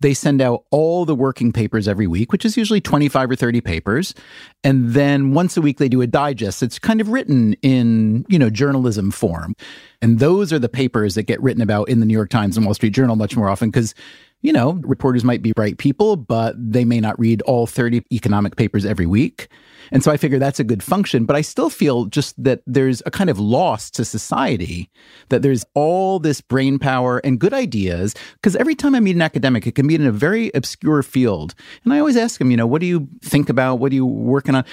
they 0.00 0.12
send 0.12 0.42
out 0.42 0.64
all 0.70 1.04
the 1.04 1.14
working 1.14 1.52
papers 1.52 1.88
every 1.88 2.06
week, 2.06 2.32
which 2.32 2.44
is 2.44 2.56
usually 2.56 2.80
25 2.80 3.30
or 3.30 3.36
30 3.36 3.60
papers. 3.60 4.14
And 4.62 4.90
then 4.90 5.32
once 5.32 5.56
a 5.56 5.62
week, 5.62 5.78
they 5.78 5.88
do 5.88 6.02
a 6.02 6.06
digest. 6.06 6.62
It's 6.62 6.78
kind 6.78 7.00
of 7.00 7.08
written 7.08 7.54
in, 7.62 8.26
you 8.28 8.38
know, 8.38 8.50
journalism 8.50 9.10
form. 9.10 9.54
And 10.02 10.18
those 10.18 10.52
are 10.52 10.58
the 10.58 10.68
papers 10.68 11.14
that 11.14 11.22
get 11.22 11.42
written 11.42 11.62
about 11.62 11.88
in 11.88 12.00
the 12.00 12.06
New 12.06 12.12
York 12.12 12.28
Times 12.28 12.56
and 12.56 12.66
Wall 12.66 12.74
Street 12.74 12.92
Journal 12.92 13.16
much 13.16 13.36
more 13.36 13.48
often 13.48 13.70
because 13.70 13.94
you 14.42 14.52
know, 14.52 14.72
reporters 14.82 15.24
might 15.24 15.42
be 15.42 15.52
bright 15.52 15.78
people, 15.78 16.16
but 16.16 16.54
they 16.58 16.84
may 16.84 17.00
not 17.00 17.18
read 17.18 17.42
all 17.42 17.66
30 17.66 18.02
economic 18.12 18.56
papers 18.56 18.84
every 18.84 19.06
week. 19.06 19.48
And 19.90 20.02
so 20.02 20.10
I 20.10 20.16
figure 20.16 20.38
that's 20.38 20.60
a 20.60 20.64
good 20.64 20.82
function. 20.82 21.24
But 21.24 21.36
I 21.36 21.40
still 21.40 21.70
feel 21.70 22.06
just 22.06 22.42
that 22.42 22.60
there's 22.66 23.02
a 23.06 23.10
kind 23.10 23.30
of 23.30 23.38
loss 23.38 23.90
to 23.92 24.04
society, 24.04 24.90
that 25.28 25.42
there's 25.42 25.64
all 25.74 26.18
this 26.18 26.40
brain 26.40 26.78
power 26.78 27.18
and 27.18 27.40
good 27.40 27.54
ideas. 27.54 28.14
Because 28.34 28.56
every 28.56 28.74
time 28.74 28.94
I 28.94 29.00
meet 29.00 29.16
an 29.16 29.22
academic, 29.22 29.66
it 29.66 29.74
can 29.74 29.86
be 29.86 29.94
in 29.94 30.06
a 30.06 30.12
very 30.12 30.50
obscure 30.54 31.02
field. 31.02 31.54
And 31.84 31.92
I 31.92 31.98
always 31.98 32.16
ask 32.16 32.38
them, 32.38 32.50
you 32.50 32.56
know, 32.56 32.66
what 32.66 32.80
do 32.80 32.86
you 32.86 33.08
think 33.22 33.48
about? 33.48 33.76
What 33.76 33.92
are 33.92 33.96
you 33.96 34.06
working 34.06 34.54
on? 34.54 34.64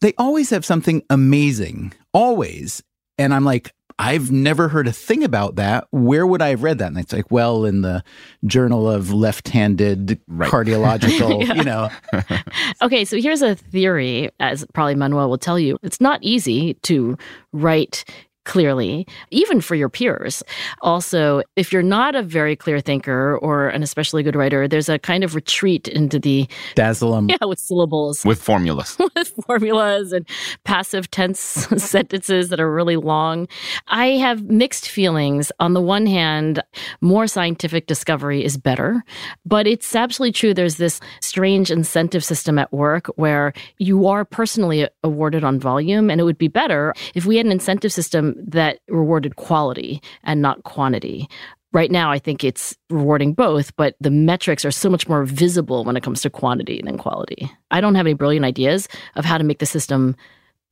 They 0.00 0.14
always 0.18 0.50
have 0.50 0.64
something 0.64 1.02
amazing, 1.10 1.92
always. 2.14 2.82
And 3.18 3.34
I'm 3.34 3.44
like, 3.44 3.74
I've 4.00 4.30
never 4.30 4.68
heard 4.68 4.88
a 4.88 4.92
thing 4.92 5.22
about 5.22 5.56
that. 5.56 5.86
Where 5.90 6.26
would 6.26 6.40
I 6.40 6.48
have 6.48 6.62
read 6.62 6.78
that? 6.78 6.86
And 6.86 6.98
it's 6.98 7.12
like, 7.12 7.30
well, 7.30 7.66
in 7.66 7.82
the 7.82 8.02
Journal 8.46 8.88
of 8.90 9.12
Left-Handed 9.12 10.18
Right. 10.26 10.50
Cardiological, 10.50 11.54
you 11.56 11.64
know. 11.64 11.90
Okay, 12.82 13.04
so 13.04 13.20
here's 13.20 13.42
a 13.42 13.54
theory, 13.56 14.30
as 14.40 14.64
probably 14.72 14.94
Manuel 14.94 15.28
will 15.28 15.36
tell 15.36 15.58
you. 15.58 15.76
It's 15.82 16.00
not 16.00 16.18
easy 16.22 16.74
to 16.74 17.18
write 17.52 18.04
clearly, 18.44 19.06
even 19.30 19.60
for 19.60 19.74
your 19.74 19.88
peers. 19.88 20.42
Also, 20.82 21.42
if 21.56 21.72
you're 21.72 21.82
not 21.82 22.14
a 22.14 22.22
very 22.22 22.56
clear 22.56 22.80
thinker 22.80 23.38
or 23.38 23.68
an 23.68 23.82
especially 23.82 24.22
good 24.22 24.36
writer, 24.36 24.66
there's 24.66 24.88
a 24.88 24.98
kind 24.98 25.24
of 25.24 25.34
retreat 25.34 25.88
into 25.88 26.18
the, 26.18 26.48
Dazzle 26.74 27.14
'em. 27.16 27.28
yeah, 27.30 27.44
with 27.46 27.58
syllables. 27.58 28.24
With 28.24 28.40
formulas. 28.42 28.96
with 29.16 29.32
formulas 29.46 30.12
and 30.12 30.26
passive 30.64 31.10
tense 31.10 31.40
sentences 31.76 32.48
that 32.48 32.60
are 32.60 32.72
really 32.72 32.96
long. 32.96 33.48
I 33.88 34.08
have 34.18 34.44
mixed 34.44 34.88
feelings. 34.88 35.52
On 35.60 35.74
the 35.74 35.80
one 35.80 36.06
hand, 36.06 36.62
more 37.00 37.26
scientific 37.26 37.86
discovery 37.86 38.44
is 38.44 38.56
better, 38.56 39.04
but 39.44 39.66
it's 39.66 39.94
absolutely 39.94 40.32
true. 40.32 40.54
There's 40.54 40.76
this 40.76 41.00
strange 41.20 41.70
incentive 41.70 42.24
system 42.24 42.58
at 42.58 42.72
work 42.72 43.06
where 43.16 43.52
you 43.78 44.06
are 44.06 44.24
personally 44.24 44.88
awarded 45.04 45.44
on 45.44 45.58
volume, 45.58 46.10
and 46.10 46.20
it 46.20 46.24
would 46.24 46.38
be 46.38 46.48
better 46.48 46.94
if 47.14 47.26
we 47.26 47.36
had 47.36 47.46
an 47.46 47.52
incentive 47.52 47.92
system 47.92 48.29
that 48.36 48.80
rewarded 48.88 49.36
quality 49.36 50.02
and 50.24 50.42
not 50.42 50.62
quantity. 50.64 51.28
Right 51.72 51.90
now, 51.90 52.10
I 52.10 52.18
think 52.18 52.42
it's 52.42 52.76
rewarding 52.88 53.32
both, 53.32 53.74
but 53.76 53.94
the 54.00 54.10
metrics 54.10 54.64
are 54.64 54.72
so 54.72 54.90
much 54.90 55.08
more 55.08 55.24
visible 55.24 55.84
when 55.84 55.96
it 55.96 56.02
comes 56.02 56.20
to 56.22 56.30
quantity 56.30 56.82
than 56.84 56.98
quality. 56.98 57.50
I 57.70 57.80
don't 57.80 57.94
have 57.94 58.06
any 58.06 58.14
brilliant 58.14 58.44
ideas 58.44 58.88
of 59.14 59.24
how 59.24 59.38
to 59.38 59.44
make 59.44 59.60
the 59.60 59.66
system 59.66 60.16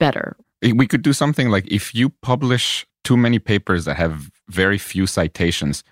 better. 0.00 0.36
Eh, 0.62 0.72
we 0.74 0.86
could 0.86 1.02
do 1.02 1.12
something 1.12 1.50
like 1.50 1.66
if 1.70 1.94
you 1.94 2.10
publish 2.22 2.84
too 3.04 3.16
many 3.16 3.38
papers 3.38 3.84
that 3.84 3.94
have 3.94 4.30
very 4.48 4.78
few 4.78 5.06
citations, 5.06 5.84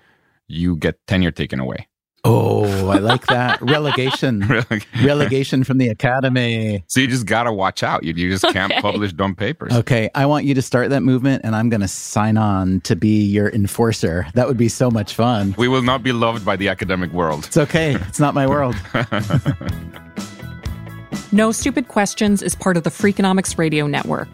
you 0.49 0.77
get 0.77 0.99
tenure 1.07 1.31
taken 1.31 1.61
away. 1.61 1.87
Oh, 2.29 2.89
I 2.89 2.99
like 2.99 3.27
that. 3.27 3.61
Relegation. 3.77 4.41
Relegation 5.05 5.63
from 5.63 5.79
the 5.79 5.89
academy. 5.89 6.83
So 6.89 6.99
you 7.01 7.07
just 7.07 7.25
gotta 7.27 7.53
watch 7.53 7.83
out. 7.85 8.03
You, 8.03 8.15
you 8.15 8.31
just 8.31 8.45
can't 8.53 8.73
Okay. 8.73 8.81
publish 8.81 9.13
dumb 9.13 9.35
papers. 9.37 9.73
Okay, 9.73 10.11
I 10.15 10.27
want 10.27 10.45
you 10.45 10.55
to 10.55 10.63
start 10.63 10.91
that 10.91 11.03
movement 11.03 11.43
and 11.45 11.55
I'm 11.55 11.69
going 11.69 11.83
to 11.83 11.89
sign 11.89 12.37
on 12.37 12.81
to 12.81 12.97
be 12.97 13.23
your 13.25 13.49
enforcer. 13.51 14.27
That 14.35 14.49
would 14.49 14.57
be 14.57 14.69
so 14.69 14.91
much 14.91 15.15
fun. 15.15 15.55
We 15.57 15.69
will 15.69 15.83
not 15.83 16.03
be 16.03 16.11
loved 16.13 16.45
by 16.45 16.57
the 16.57 16.69
academic 16.69 17.13
world. 17.13 17.45
It's 17.47 17.57
okay. 17.57 17.95
It's 17.95 18.19
not 18.21 18.35
my 18.35 18.47
world. 18.47 18.75
No 21.33 21.53
Stupid 21.53 21.89
Questions 21.89 22.41
is 22.41 22.55
part 22.55 22.77
of 22.77 22.85
the 22.85 22.91
Freakonomics 22.91 23.59
Radio 23.59 23.87
Network. 23.87 24.29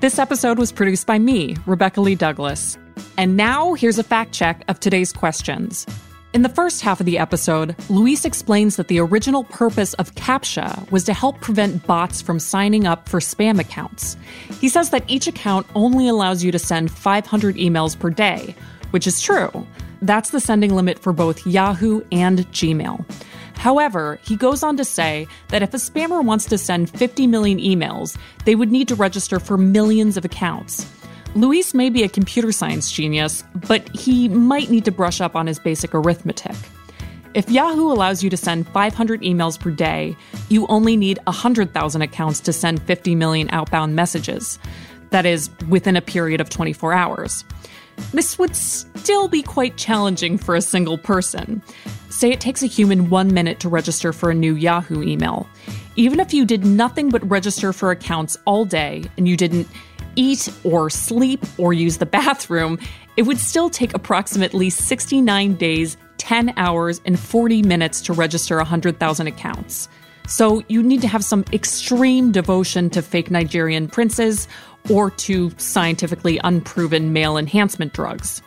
This 0.00 0.18
episode 0.18 0.58
was 0.58 0.72
produced 0.72 1.06
by 1.06 1.18
me, 1.18 1.56
Rebecca 1.66 2.00
Lee 2.00 2.14
Douglas. 2.14 2.78
And 3.16 3.36
now 3.36 3.74
here's 3.74 3.98
a 3.98 4.02
fact 4.02 4.32
check 4.32 4.64
of 4.66 4.80
today's 4.80 5.12
questions. 5.12 5.86
In 6.34 6.42
the 6.42 6.50
first 6.50 6.82
half 6.82 7.00
of 7.00 7.06
the 7.06 7.18
episode, 7.18 7.74
Luis 7.88 8.26
explains 8.26 8.76
that 8.76 8.88
the 8.88 9.00
original 9.00 9.44
purpose 9.44 9.94
of 9.94 10.14
CAPTCHA 10.14 10.90
was 10.90 11.04
to 11.04 11.14
help 11.14 11.40
prevent 11.40 11.86
bots 11.86 12.20
from 12.20 12.38
signing 12.38 12.86
up 12.86 13.08
for 13.08 13.18
spam 13.18 13.58
accounts. 13.58 14.14
He 14.60 14.68
says 14.68 14.90
that 14.90 15.08
each 15.08 15.26
account 15.26 15.66
only 15.74 16.06
allows 16.06 16.44
you 16.44 16.52
to 16.52 16.58
send 16.58 16.90
500 16.90 17.56
emails 17.56 17.98
per 17.98 18.10
day, 18.10 18.54
which 18.90 19.06
is 19.06 19.22
true. 19.22 19.66
That's 20.02 20.28
the 20.28 20.38
sending 20.38 20.74
limit 20.74 20.98
for 20.98 21.14
both 21.14 21.46
Yahoo 21.46 22.02
and 22.12 22.40
Gmail. 22.52 23.10
However, 23.56 24.20
he 24.22 24.36
goes 24.36 24.62
on 24.62 24.76
to 24.76 24.84
say 24.84 25.26
that 25.48 25.62
if 25.62 25.72
a 25.72 25.78
spammer 25.78 26.22
wants 26.22 26.44
to 26.44 26.58
send 26.58 26.90
50 26.90 27.26
million 27.26 27.58
emails, 27.58 28.18
they 28.44 28.54
would 28.54 28.70
need 28.70 28.88
to 28.88 28.94
register 28.94 29.40
for 29.40 29.56
millions 29.56 30.18
of 30.18 30.26
accounts. 30.26 30.86
Luis 31.34 31.74
may 31.74 31.90
be 31.90 32.02
a 32.02 32.08
computer 32.08 32.50
science 32.52 32.90
genius, 32.90 33.44
but 33.68 33.88
he 33.94 34.28
might 34.28 34.70
need 34.70 34.84
to 34.84 34.90
brush 34.90 35.20
up 35.20 35.36
on 35.36 35.46
his 35.46 35.58
basic 35.58 35.94
arithmetic. 35.94 36.56
If 37.34 37.50
Yahoo 37.50 37.92
allows 37.92 38.22
you 38.22 38.30
to 38.30 38.36
send 38.36 38.66
500 38.68 39.20
emails 39.22 39.60
per 39.60 39.70
day, 39.70 40.16
you 40.48 40.66
only 40.68 40.96
need 40.96 41.18
100,000 41.24 42.02
accounts 42.02 42.40
to 42.40 42.52
send 42.52 42.82
50 42.82 43.14
million 43.14 43.48
outbound 43.50 43.94
messages. 43.94 44.58
That 45.10 45.26
is, 45.26 45.50
within 45.68 45.96
a 45.96 46.02
period 46.02 46.40
of 46.40 46.48
24 46.48 46.94
hours. 46.94 47.44
This 48.12 48.38
would 48.38 48.56
still 48.56 49.28
be 49.28 49.42
quite 49.42 49.76
challenging 49.76 50.38
for 50.38 50.54
a 50.54 50.62
single 50.62 50.98
person. 50.98 51.62
Say 52.08 52.30
it 52.30 52.40
takes 52.40 52.62
a 52.62 52.66
human 52.66 53.10
one 53.10 53.32
minute 53.32 53.60
to 53.60 53.68
register 53.68 54.12
for 54.12 54.30
a 54.30 54.34
new 54.34 54.54
Yahoo 54.54 55.02
email. 55.02 55.46
Even 55.96 56.20
if 56.20 56.32
you 56.32 56.46
did 56.46 56.64
nothing 56.64 57.10
but 57.10 57.28
register 57.28 57.72
for 57.72 57.90
accounts 57.90 58.36
all 58.46 58.64
day 58.64 59.04
and 59.16 59.28
you 59.28 59.36
didn't 59.36 59.68
eat 60.18 60.52
or 60.64 60.90
sleep 60.90 61.42
or 61.56 61.72
use 61.72 61.98
the 61.98 62.06
bathroom, 62.06 62.78
it 63.16 63.22
would 63.22 63.38
still 63.38 63.70
take 63.70 63.94
approximately 63.94 64.68
69 64.68 65.54
days, 65.54 65.96
10 66.18 66.52
hours, 66.56 67.00
and 67.06 67.18
40 67.18 67.62
minutes 67.62 68.02
to 68.02 68.12
register 68.12 68.56
100,000 68.56 69.26
accounts. 69.26 69.88
So 70.26 70.62
you 70.68 70.82
need 70.82 71.00
to 71.00 71.08
have 71.08 71.24
some 71.24 71.44
extreme 71.52 72.32
devotion 72.32 72.90
to 72.90 73.00
fake 73.00 73.30
Nigerian 73.30 73.88
princes 73.88 74.46
or 74.90 75.10
to 75.12 75.50
scientifically 75.56 76.38
unproven 76.44 77.12
male 77.12 77.38
enhancement 77.38 77.94
drugs. 77.94 78.42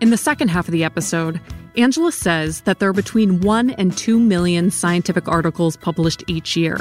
In 0.00 0.10
the 0.10 0.16
second 0.16 0.48
half 0.48 0.68
of 0.68 0.72
the 0.72 0.84
episode, 0.84 1.40
Angela 1.76 2.12
says 2.12 2.62
that 2.62 2.80
there 2.80 2.88
are 2.88 2.92
between 2.92 3.40
1 3.40 3.70
and 3.70 3.96
2 3.96 4.18
million 4.18 4.70
scientific 4.70 5.28
articles 5.28 5.76
published 5.76 6.24
each 6.26 6.56
year. 6.56 6.80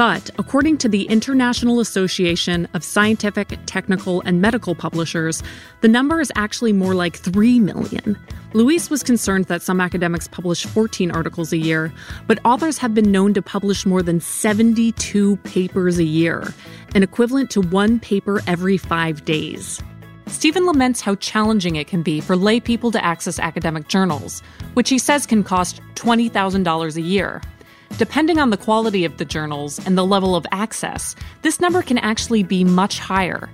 But 0.00 0.30
according 0.38 0.78
to 0.78 0.88
the 0.88 1.02
International 1.02 1.78
Association 1.78 2.66
of 2.72 2.82
Scientific, 2.82 3.58
Technical, 3.66 4.22
and 4.22 4.40
Medical 4.40 4.74
Publishers, 4.74 5.42
the 5.82 5.88
number 5.88 6.22
is 6.22 6.32
actually 6.36 6.72
more 6.72 6.94
like 6.94 7.18
3 7.18 7.60
million. 7.60 8.16
Luis 8.54 8.88
was 8.88 9.02
concerned 9.02 9.44
that 9.48 9.60
some 9.60 9.78
academics 9.78 10.26
publish 10.26 10.64
14 10.64 11.10
articles 11.10 11.52
a 11.52 11.58
year, 11.58 11.92
but 12.26 12.38
authors 12.46 12.78
have 12.78 12.94
been 12.94 13.12
known 13.12 13.34
to 13.34 13.42
publish 13.42 13.84
more 13.84 14.02
than 14.02 14.20
72 14.20 15.36
papers 15.44 15.98
a 15.98 16.04
year, 16.04 16.54
an 16.94 17.02
equivalent 17.02 17.50
to 17.50 17.60
one 17.60 18.00
paper 18.00 18.40
every 18.46 18.78
five 18.78 19.26
days. 19.26 19.82
Stephen 20.28 20.64
laments 20.64 21.02
how 21.02 21.14
challenging 21.16 21.76
it 21.76 21.88
can 21.88 22.02
be 22.02 22.22
for 22.22 22.36
lay 22.36 22.58
people 22.58 22.90
to 22.90 23.04
access 23.04 23.38
academic 23.38 23.88
journals, 23.88 24.40
which 24.72 24.88
he 24.88 24.96
says 24.96 25.26
can 25.26 25.44
cost 25.44 25.82
$20,000 25.96 26.96
a 26.96 27.00
year. 27.02 27.42
Depending 27.98 28.38
on 28.38 28.50
the 28.50 28.56
quality 28.56 29.04
of 29.04 29.18
the 29.18 29.24
journals 29.24 29.78
and 29.84 29.98
the 29.98 30.06
level 30.06 30.34
of 30.34 30.46
access, 30.52 31.14
this 31.42 31.60
number 31.60 31.82
can 31.82 31.98
actually 31.98 32.42
be 32.42 32.64
much 32.64 32.98
higher. 32.98 33.50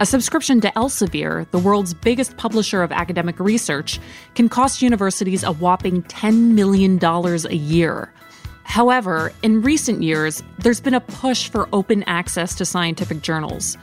A 0.00 0.06
subscription 0.06 0.60
to 0.60 0.70
Elsevier, 0.76 1.50
the 1.50 1.58
world's 1.58 1.94
biggest 1.94 2.36
publisher 2.36 2.82
of 2.82 2.92
academic 2.92 3.40
research, 3.40 3.98
can 4.36 4.48
cost 4.48 4.80
universities 4.82 5.42
a 5.42 5.50
whopping 5.50 6.04
$10 6.04 6.52
million 6.52 7.02
a 7.02 7.54
year. 7.54 8.12
However, 8.62 9.32
in 9.42 9.62
recent 9.62 10.02
years, 10.02 10.42
there's 10.58 10.80
been 10.80 10.94
a 10.94 11.00
push 11.00 11.48
for 11.48 11.68
open 11.72 12.04
access 12.04 12.54
to 12.56 12.64
scientific 12.64 13.22
journals. 13.22 13.76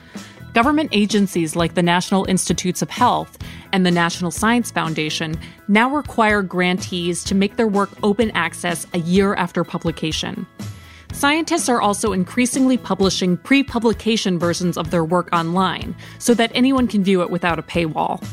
Government 0.56 0.90
agencies 0.94 1.58
like 1.58 1.74
the 1.74 1.84
National 1.84 2.24
Institutes 2.30 2.82
of 2.82 2.90
Health 2.90 3.38
and 3.74 3.86
the 3.86 3.92
National 3.92 4.32
Science 4.32 4.72
Foundation 4.72 5.38
now 5.68 5.94
require 5.94 6.42
grantees 6.42 7.26
to 7.26 7.36
make 7.36 7.58
their 7.58 7.68
work 7.68 7.90
open 8.04 8.32
access 8.32 8.88
a 8.94 9.00
year 9.00 9.36
after 9.36 9.66
publication. 9.66 10.48
Scientists 11.12 11.68
are 11.68 11.82
also 11.82 12.14
increasingly 12.14 12.78
publishing 12.78 13.36
pre 13.36 13.64
publication 13.64 14.40
versions 14.40 14.78
of 14.78 14.92
their 14.92 15.04
work 15.04 15.28
online 15.34 15.94
so 16.20 16.34
that 16.34 16.52
anyone 16.56 16.88
can 16.88 17.04
view 17.04 17.22
it 17.22 17.30
without 17.30 17.60
a 17.60 17.64
paywall. 17.64 18.26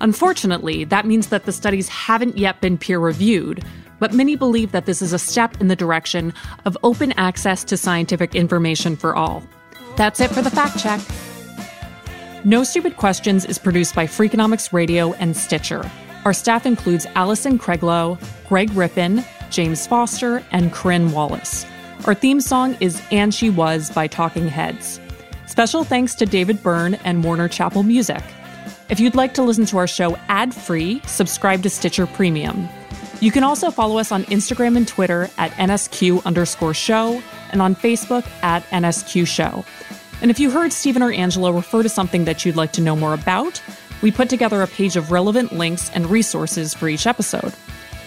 Unfortunately, 0.00 0.82
that 0.82 1.06
means 1.06 1.28
that 1.28 1.44
the 1.44 1.52
studies 1.52 1.88
haven't 1.88 2.36
yet 2.36 2.60
been 2.60 2.76
peer 2.76 2.98
reviewed, 2.98 3.64
but 4.00 4.12
many 4.12 4.34
believe 4.34 4.72
that 4.72 4.86
this 4.86 5.00
is 5.00 5.12
a 5.12 5.18
step 5.18 5.60
in 5.60 5.68
the 5.68 5.76
direction 5.76 6.34
of 6.64 6.76
open 6.82 7.12
access 7.12 7.62
to 7.62 7.76
scientific 7.76 8.34
information 8.34 8.96
for 8.96 9.14
all. 9.14 9.44
That's 9.94 10.18
it 10.18 10.32
for 10.32 10.42
the 10.42 10.50
fact 10.50 10.80
check. 10.80 11.00
No 12.44 12.64
Stupid 12.64 12.96
Questions 12.96 13.44
is 13.44 13.56
produced 13.56 13.94
by 13.94 14.04
Freakonomics 14.04 14.72
Radio 14.72 15.12
and 15.12 15.36
Stitcher. 15.36 15.88
Our 16.24 16.32
staff 16.32 16.66
includes 16.66 17.06
Allison 17.14 17.56
Craiglow, 17.56 18.18
Greg 18.48 18.72
Rippin, 18.72 19.24
James 19.50 19.86
Foster, 19.86 20.42
and 20.50 20.72
Corinne 20.72 21.12
Wallace. 21.12 21.64
Our 22.04 22.14
theme 22.14 22.40
song 22.40 22.76
is 22.80 23.00
And 23.12 23.32
She 23.32 23.48
Was 23.48 23.90
by 23.90 24.08
Talking 24.08 24.48
Heads. 24.48 25.00
Special 25.46 25.84
thanks 25.84 26.16
to 26.16 26.26
David 26.26 26.60
Byrne 26.64 26.94
and 27.04 27.22
Warner 27.22 27.46
Chappell 27.46 27.84
Music. 27.84 28.24
If 28.90 28.98
you'd 28.98 29.14
like 29.14 29.34
to 29.34 29.42
listen 29.42 29.66
to 29.66 29.78
our 29.78 29.86
show 29.86 30.16
ad 30.28 30.52
free, 30.52 31.00
subscribe 31.06 31.62
to 31.62 31.70
Stitcher 31.70 32.08
Premium. 32.08 32.68
You 33.20 33.30
can 33.30 33.44
also 33.44 33.70
follow 33.70 33.98
us 33.98 34.10
on 34.10 34.24
Instagram 34.24 34.76
and 34.76 34.88
Twitter 34.88 35.30
at 35.38 35.52
NSQ 35.52 36.24
underscore 36.24 36.74
show 36.74 37.22
and 37.52 37.62
on 37.62 37.76
Facebook 37.76 38.26
at 38.42 38.64
NSQ 38.70 39.28
show. 39.28 39.64
And 40.22 40.30
if 40.30 40.38
you 40.38 40.50
heard 40.50 40.72
Stephen 40.72 41.02
or 41.02 41.10
Angela 41.10 41.52
refer 41.52 41.82
to 41.82 41.88
something 41.88 42.24
that 42.26 42.44
you'd 42.46 42.54
like 42.54 42.72
to 42.74 42.80
know 42.80 42.94
more 42.94 43.12
about, 43.12 43.60
we 44.02 44.12
put 44.12 44.30
together 44.30 44.62
a 44.62 44.68
page 44.68 44.94
of 44.94 45.10
relevant 45.10 45.52
links 45.52 45.90
and 45.90 46.08
resources 46.08 46.72
for 46.72 46.88
each 46.88 47.08
episode. 47.08 47.52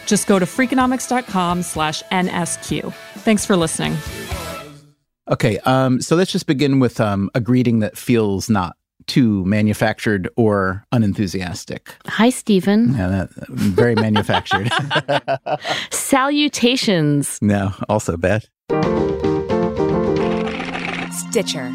Just 0.06 0.25
go 0.25 0.39
to 0.39 0.45
freakonomics.com 0.45 1.62
slash 1.62 2.01
NSQ. 2.04 2.93
Thanks 3.17 3.45
for 3.45 3.58
listening. 3.58 3.97
Okay, 5.30 5.58
um, 5.60 5.99
so 6.01 6.15
let's 6.15 6.32
just 6.32 6.47
begin 6.47 6.80
with 6.80 7.01
um, 7.01 7.30
a 7.36 7.41
greeting 7.41 7.80
that 7.80 7.97
feels 7.97 8.49
not 8.49 8.78
too 9.08 9.43
manufactured 9.43 10.30
or 10.38 10.86
unenthusiastic. 10.93 11.93
Hi, 12.06 12.30
Stephen. 12.30 12.93
Yeah, 12.95 13.08
that, 13.08 13.30
very 13.49 13.95
manufactured. 13.95 14.71
Salutations. 15.91 17.39
no, 17.41 17.73
also 17.89 18.15
bad. 18.15 18.47
Stitcher. 21.12 21.73